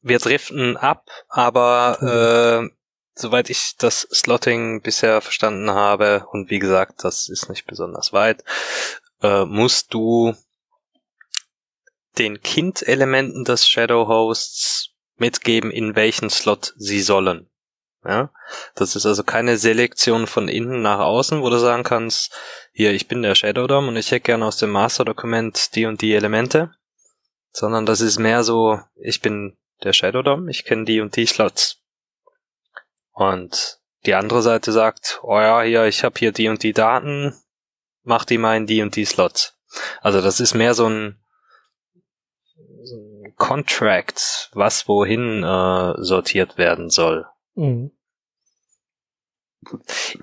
wir 0.00 0.18
driften 0.18 0.76
ab, 0.76 1.08
aber 1.28 2.70
äh, 2.70 2.74
soweit 3.14 3.50
ich 3.50 3.76
das 3.78 4.02
Slotting 4.12 4.82
bisher 4.82 5.20
verstanden 5.20 5.70
habe, 5.70 6.26
und 6.30 6.50
wie 6.50 6.58
gesagt, 6.58 7.04
das 7.04 7.28
ist 7.28 7.48
nicht 7.48 7.66
besonders 7.66 8.12
weit, 8.12 8.44
äh, 9.22 9.44
musst 9.44 9.92
du 9.92 10.34
den 12.18 12.40
Kind-Elementen 12.40 13.44
des 13.44 13.68
Shadow 13.68 14.08
Hosts 14.08 14.90
mitgeben, 15.16 15.70
in 15.70 15.96
welchen 15.96 16.30
Slot 16.30 16.74
sie 16.76 17.00
sollen. 17.00 17.48
Ja, 18.04 18.30
das 18.74 18.94
ist 18.94 19.06
also 19.06 19.24
keine 19.24 19.58
Selektion 19.58 20.26
von 20.26 20.48
innen 20.48 20.82
nach 20.82 21.00
außen, 21.00 21.42
wo 21.42 21.50
du 21.50 21.58
sagen 21.58 21.82
kannst, 21.82 22.32
hier, 22.72 22.92
ich 22.92 23.08
bin 23.08 23.22
der 23.22 23.34
Shadow 23.34 23.66
DOM 23.66 23.88
und 23.88 23.96
ich 23.96 24.10
hätte 24.12 24.26
gerne 24.26 24.46
aus 24.46 24.56
dem 24.56 24.70
Master-Dokument 24.70 25.74
die 25.74 25.84
und 25.84 26.00
die 26.00 26.14
Elemente, 26.14 26.70
sondern 27.52 27.86
das 27.86 28.00
ist 28.00 28.18
mehr 28.18 28.44
so, 28.44 28.80
ich 28.94 29.20
bin 29.20 29.56
der 29.82 29.92
Shadow 29.92 30.22
DOM, 30.22 30.48
ich 30.48 30.64
kenne 30.64 30.84
die 30.84 31.00
und 31.00 31.16
die 31.16 31.26
Slots. 31.26 31.82
Und 33.12 33.80
die 34.06 34.14
andere 34.14 34.42
Seite 34.42 34.72
sagt, 34.72 35.20
oh 35.22 35.38
ja, 35.38 35.62
hier, 35.62 35.84
ich 35.86 36.04
habe 36.04 36.18
hier 36.18 36.32
die 36.32 36.48
und 36.48 36.62
die 36.62 36.72
Daten, 36.72 37.34
mach 38.02 38.24
die 38.24 38.38
mal 38.38 38.56
in 38.56 38.66
die 38.66 38.82
und 38.82 38.96
die 38.96 39.04
Slots. 39.04 39.58
Also 40.00 40.20
das 40.20 40.40
ist 40.40 40.54
mehr 40.54 40.74
so 40.74 40.88
ein, 40.88 41.20
so 42.82 42.96
ein 42.96 43.34
Contract, 43.36 44.50
was 44.52 44.88
wohin 44.88 45.42
äh, 45.42 45.94
sortiert 46.02 46.58
werden 46.58 46.90
soll. 46.90 47.26
Mhm. 47.54 47.90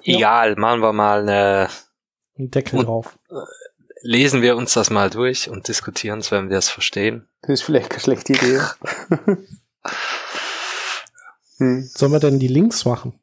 Egal, 0.04 0.52
ja. 0.52 0.60
machen 0.60 0.82
wir 0.82 0.94
mal 0.94 1.22
eine 1.22 1.70
Deckel 2.38 2.84
drauf. 2.84 3.18
Lesen 4.02 4.42
wir 4.42 4.56
uns 4.58 4.74
das 4.74 4.90
mal 4.90 5.10
durch 5.10 5.50
und 5.50 5.68
diskutieren 5.68 6.20
es, 6.20 6.32
wenn 6.32 6.50
wir 6.50 6.58
es 6.58 6.70
verstehen. 6.70 7.28
Das 7.42 7.52
ist 7.52 7.64
vielleicht 7.64 7.92
eine 7.92 8.00
schlechte 8.00 8.34
Idee. 8.34 8.60
hm. 11.58 11.84
Sollen 11.84 12.12
wir 12.12 12.20
denn 12.20 12.40
die 12.40 12.48
Links 12.48 12.86
machen? 12.86 13.20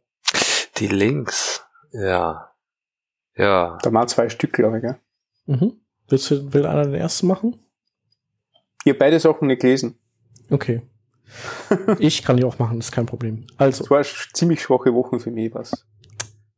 Die 0.79 0.89
Links, 0.89 1.65
ja. 1.93 2.53
Ja. 3.37 3.79
Da 3.83 3.91
mal 3.91 4.07
zwei 4.09 4.29
Stück, 4.29 4.53
glaube 4.53 4.79
ich, 4.79 4.85
ja. 4.85 4.99
Mhm. 5.47 5.81
Willst 6.09 6.31
du, 6.31 6.53
will 6.53 6.67
einer 6.67 6.85
den 6.85 6.95
ersten 6.95 7.27
machen? 7.27 7.59
Ihr 8.85 8.99
beide 8.99 9.21
Sachen 9.21 9.49
nicht 9.49 9.61
gelesen. 9.61 9.99
Okay. 10.51 10.83
ich 11.99 12.23
kann 12.23 12.37
die 12.37 12.45
auch 12.45 12.59
machen, 12.59 12.79
das 12.79 12.87
ist 12.87 12.93
kein 12.93 13.07
Problem. 13.07 13.47
Also. 13.57 13.85
Es 13.85 13.91
war 13.91 13.99
eine 13.99 14.07
ziemlich 14.33 14.63
schwache 14.63 14.93
Woche 14.93 15.19
für 15.19 15.31
mich, 15.31 15.55
was. 15.55 15.87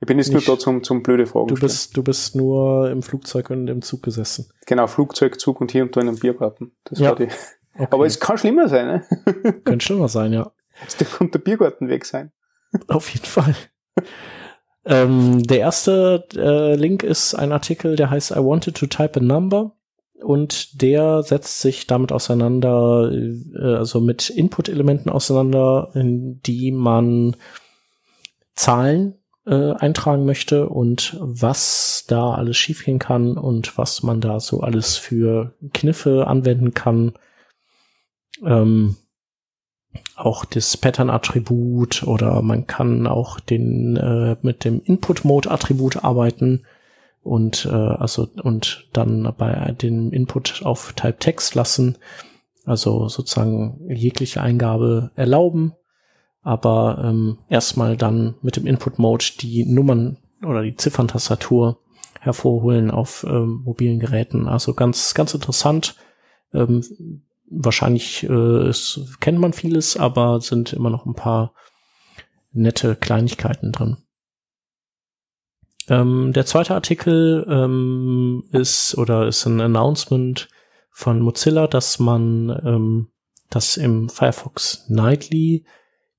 Ich 0.04 0.06
bin 0.06 0.18
jetzt 0.18 0.34
nicht, 0.34 0.46
nur 0.46 0.56
da 0.56 0.60
zum, 0.60 0.82
zum 0.82 1.02
blöde 1.02 1.24
Fragen 1.24 1.46
du 1.46 1.54
bist, 1.54 1.96
du 1.96 2.02
bist 2.02 2.36
nur 2.36 2.90
im 2.90 3.02
Flugzeug 3.02 3.48
und 3.48 3.68
im 3.68 3.80
Zug 3.80 4.02
gesessen. 4.02 4.50
Genau, 4.66 4.86
Flugzeug, 4.86 5.40
Zug 5.40 5.62
und 5.62 5.72
hier 5.72 5.82
und 5.82 5.96
da 5.96 6.02
in 6.02 6.08
einem 6.08 6.18
Biergarten. 6.18 6.72
Das 6.84 6.98
ja. 6.98 7.08
war 7.08 7.16
die. 7.16 7.28
Okay. 7.74 7.88
Aber 7.90 8.04
es 8.04 8.20
kann 8.20 8.36
schlimmer 8.36 8.68
sein, 8.68 8.86
ne? 8.86 9.04
Könnte 9.64 9.82
schlimmer 9.82 10.08
sein, 10.08 10.34
ja. 10.34 10.52
Da 10.98 11.04
könnte 11.06 11.38
der 11.38 11.44
Biergarten 11.44 11.88
weg 11.88 12.04
sein. 12.04 12.32
Auf 12.86 13.08
jeden 13.08 13.24
Fall. 13.24 13.54
ähm, 14.84 15.42
der 15.42 15.60
erste 15.60 16.26
äh, 16.36 16.74
Link 16.76 17.02
ist 17.02 17.34
ein 17.34 17.50
Artikel, 17.50 17.96
der 17.96 18.10
heißt 18.10 18.32
I 18.32 18.40
wanted 18.40 18.76
to 18.76 18.86
type 18.86 19.18
a 19.18 19.22
number 19.22 19.74
und 20.22 20.82
der 20.82 21.22
setzt 21.22 21.62
sich 21.62 21.86
damit 21.86 22.12
auseinander, 22.12 23.10
äh, 23.10 23.74
also 23.76 24.00
mit 24.02 24.28
Input-Elementen 24.28 25.08
auseinander, 25.08 25.92
in 25.94 26.42
die 26.42 26.72
man 26.72 27.36
Zahlen 28.54 29.23
äh, 29.46 29.72
eintragen 29.72 30.24
möchte 30.24 30.68
und 30.68 31.16
was 31.20 32.04
da 32.08 32.34
alles 32.34 32.56
schiefgehen 32.56 32.98
kann 32.98 33.36
und 33.36 33.76
was 33.76 34.02
man 34.02 34.20
da 34.20 34.40
so 34.40 34.60
alles 34.60 34.96
für 34.96 35.52
Kniffe 35.72 36.26
anwenden 36.26 36.74
kann. 36.74 37.12
Ähm, 38.44 38.96
auch 40.16 40.44
das 40.44 40.76
Pattern-Attribut 40.76 42.02
oder 42.04 42.42
man 42.42 42.66
kann 42.66 43.06
auch 43.06 43.38
den 43.38 43.96
äh, 43.96 44.36
mit 44.42 44.64
dem 44.64 44.80
Input-Mode-Attribut 44.80 46.02
arbeiten 46.02 46.64
und 47.22 47.66
äh, 47.66 47.70
also 47.70 48.28
und 48.42 48.88
dann 48.92 49.32
bei 49.38 49.72
dem 49.80 50.12
Input 50.12 50.62
auf 50.64 50.94
Type 50.94 51.18
Text 51.18 51.54
lassen, 51.54 51.96
also 52.64 53.08
sozusagen 53.08 53.88
jegliche 53.88 54.40
Eingabe 54.40 55.10
erlauben 55.14 55.74
aber 56.44 57.02
ähm, 57.02 57.38
erstmal 57.48 57.96
dann 57.96 58.34
mit 58.42 58.56
dem 58.56 58.66
Input-Mode 58.66 59.24
die 59.40 59.64
Nummern 59.64 60.18
oder 60.44 60.62
die 60.62 60.76
Zifferntastatur 60.76 61.78
hervorholen 62.20 62.90
auf 62.90 63.26
ähm, 63.28 63.62
mobilen 63.64 63.98
Geräten. 63.98 64.46
Also 64.46 64.74
ganz, 64.74 65.14
ganz 65.14 65.34
interessant. 65.34 65.96
Ähm, 66.52 67.22
wahrscheinlich 67.50 68.24
äh, 68.24 68.68
es, 68.68 69.00
kennt 69.20 69.38
man 69.38 69.52
vieles, 69.52 69.96
aber 69.96 70.40
sind 70.40 70.72
immer 70.72 70.90
noch 70.90 71.06
ein 71.06 71.14
paar 71.14 71.54
nette 72.52 72.94
Kleinigkeiten 72.94 73.72
drin. 73.72 73.96
Ähm, 75.88 76.32
der 76.32 76.46
zweite 76.46 76.74
Artikel 76.74 77.46
ähm, 77.48 78.44
ist 78.52 78.96
oder 78.96 79.26
ist 79.26 79.44
ein 79.46 79.60
Announcement 79.60 80.48
von 80.90 81.20
Mozilla, 81.20 81.66
dass 81.66 81.98
man 81.98 82.48
ähm, 82.64 83.08
dass 83.50 83.76
im 83.76 84.08
Firefox 84.08 84.88
Nightly 84.88 85.64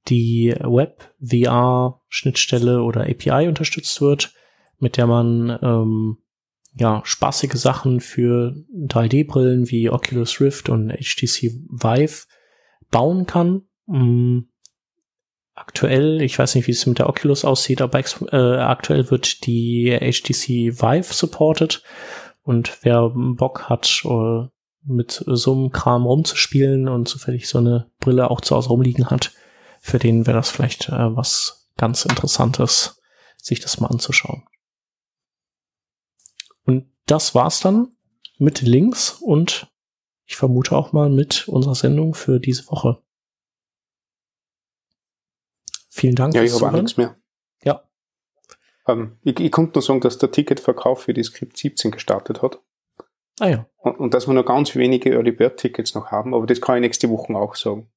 die 0.08 0.56
Web-VR-Schnittstelle 0.60 2.84
oder 2.84 3.01
API 3.01 3.47
unterstützt 3.47 4.01
wird, 4.01 4.34
mit 4.80 4.97
der 4.97 5.06
man 5.08 5.58
ähm, 5.62 6.18
ja 6.74 7.01
spaßige 7.03 7.53
Sachen 7.53 8.01
für 8.01 8.56
3D-Brillen 8.74 9.70
wie 9.70 9.89
Oculus 9.89 10.41
Rift 10.41 10.68
und 10.70 10.91
HTC 10.91 11.53
Vive 11.70 12.26
bauen 12.91 13.26
kann. 13.26 13.64
Ähm, 13.88 14.49
aktuell, 15.53 16.22
ich 16.22 16.38
weiß 16.38 16.56
nicht, 16.56 16.68
wie 16.68 16.72
es 16.72 16.86
mit 16.86 16.99
der 16.99 17.10
Oculus 17.10 17.45
aussieht, 17.45 17.82
aber 17.82 17.99
äh, 17.99 18.58
aktuell 18.58 19.10
wird 19.10 19.45
die 19.45 19.97
HTC 19.97 20.82
Vive 20.82 21.14
supported 21.14 21.82
und 22.43 22.80
wer 22.84 23.10
Bock 23.10 23.70
hat, 23.70 24.03
uh, 24.06 24.47
mit 24.84 25.24
so 25.26 25.53
einem 25.53 25.72
Kram 25.72 26.06
rumzuspielen 26.06 26.88
und 26.88 27.08
zufällig 27.08 27.49
so 27.49 27.58
eine 27.58 27.89
Brille 27.99 28.30
auch 28.30 28.39
zu 28.39 28.56
Hause 28.56 28.70
rumliegen 28.70 29.10
hat, 29.10 29.32
für 29.86 29.99
den 29.99 30.25
wäre 30.25 30.38
das 30.38 30.49
vielleicht 30.49 30.89
äh, 30.89 31.15
was 31.15 31.69
ganz 31.77 32.05
Interessantes, 32.05 32.99
sich 33.38 33.59
das 33.59 33.79
mal 33.79 33.88
anzuschauen. 33.88 34.43
Und 36.63 36.91
das 37.05 37.36
war's 37.36 37.59
dann 37.59 37.95
mit 38.39 38.61
Links 38.61 39.11
und 39.11 39.71
ich 40.25 40.38
vermute 40.38 40.75
auch 40.75 40.91
mal 40.91 41.11
mit 41.11 41.47
unserer 41.47 41.75
Sendung 41.75 42.15
für 42.15 42.39
diese 42.39 42.67
Woche. 42.71 43.03
Vielen 45.89 46.15
Dank. 46.15 46.33
Ja, 46.33 46.41
ich 46.41 46.51
habe 46.55 46.65
auch 46.65 46.71
nichts 46.71 46.97
mehr. 46.97 47.15
Ja. 47.63 47.88
Ähm, 48.88 49.19
ich, 49.21 49.39
ich 49.39 49.51
konnte 49.51 49.73
nur 49.75 49.83
sagen, 49.83 50.01
dass 50.01 50.17
der 50.17 50.31
Ticketverkauf 50.31 51.03
für 51.03 51.13
die 51.13 51.23
Skript 51.23 51.57
17 51.57 51.91
gestartet 51.91 52.41
hat. 52.41 52.59
Ah 53.39 53.49
ja. 53.49 53.69
Und, 53.77 53.99
und 53.99 54.13
dass 54.15 54.25
wir 54.25 54.33
noch 54.33 54.45
ganz 54.45 54.75
wenige 54.75 55.11
Early 55.11 55.31
Bird 55.31 55.59
Tickets 55.59 55.93
noch 55.93 56.07
haben, 56.07 56.33
aber 56.33 56.47
das 56.47 56.59
kann 56.59 56.77
ich 56.77 56.81
nächste 56.81 57.07
Woche 57.11 57.36
auch 57.36 57.53
sagen. 57.53 57.91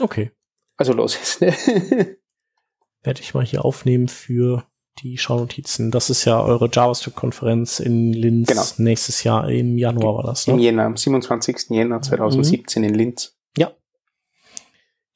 Okay. 0.00 0.32
Also 0.80 0.94
los 0.94 1.14
jetzt. 1.14 1.42
Ne? 1.42 1.52
Werde 3.02 3.20
ich 3.20 3.34
mal 3.34 3.44
hier 3.44 3.66
aufnehmen 3.66 4.08
für 4.08 4.64
die 5.02 5.18
Schaunotizen. 5.18 5.90
Das 5.90 6.08
ist 6.08 6.24
ja 6.24 6.42
eure 6.42 6.70
JavaScript-Konferenz 6.72 7.80
in 7.80 8.14
Linz 8.14 8.48
Genau. 8.48 8.64
nächstes 8.78 9.22
Jahr 9.22 9.50
im 9.50 9.76
Januar 9.76 10.14
war 10.14 10.22
das, 10.24 10.46
Im 10.46 10.56
ne? 10.56 10.62
Jänner, 10.62 10.84
am 10.84 10.96
27. 10.96 11.68
Jänner 11.68 12.00
2017 12.00 12.82
in 12.82 12.94
Linz. 12.94 13.36
Ja. 13.58 13.72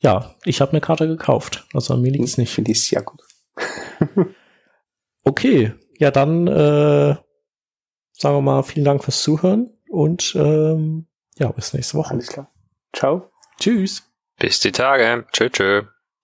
Ja, 0.00 0.34
ich 0.44 0.60
habe 0.60 0.72
eine 0.72 0.82
Karte 0.82 1.06
gekauft. 1.08 1.66
Also 1.72 1.94
an 1.94 2.02
mir 2.02 2.12
liegt's 2.12 2.36
nicht. 2.36 2.52
Finde 2.52 2.72
ich 2.72 2.86
sehr 2.86 3.00
gut. 3.02 3.22
Okay, 5.24 5.72
ja 5.98 6.10
dann 6.10 6.46
äh, 6.46 7.16
sagen 8.12 8.36
wir 8.36 8.40
mal 8.42 8.62
vielen 8.64 8.84
Dank 8.84 9.02
fürs 9.02 9.22
Zuhören 9.22 9.70
und 9.88 10.34
ähm, 10.36 11.06
ja, 11.38 11.50
bis 11.52 11.72
nächste 11.72 11.96
Woche. 11.96 12.10
Alles 12.12 12.26
klar. 12.26 12.52
Ciao. 12.92 13.30
Tschüss. 13.58 14.13
Bis 14.38 14.60
die 14.60 14.72
Tage. 14.72 15.26
Tschö, 15.32 15.48
tschö. 15.48 15.93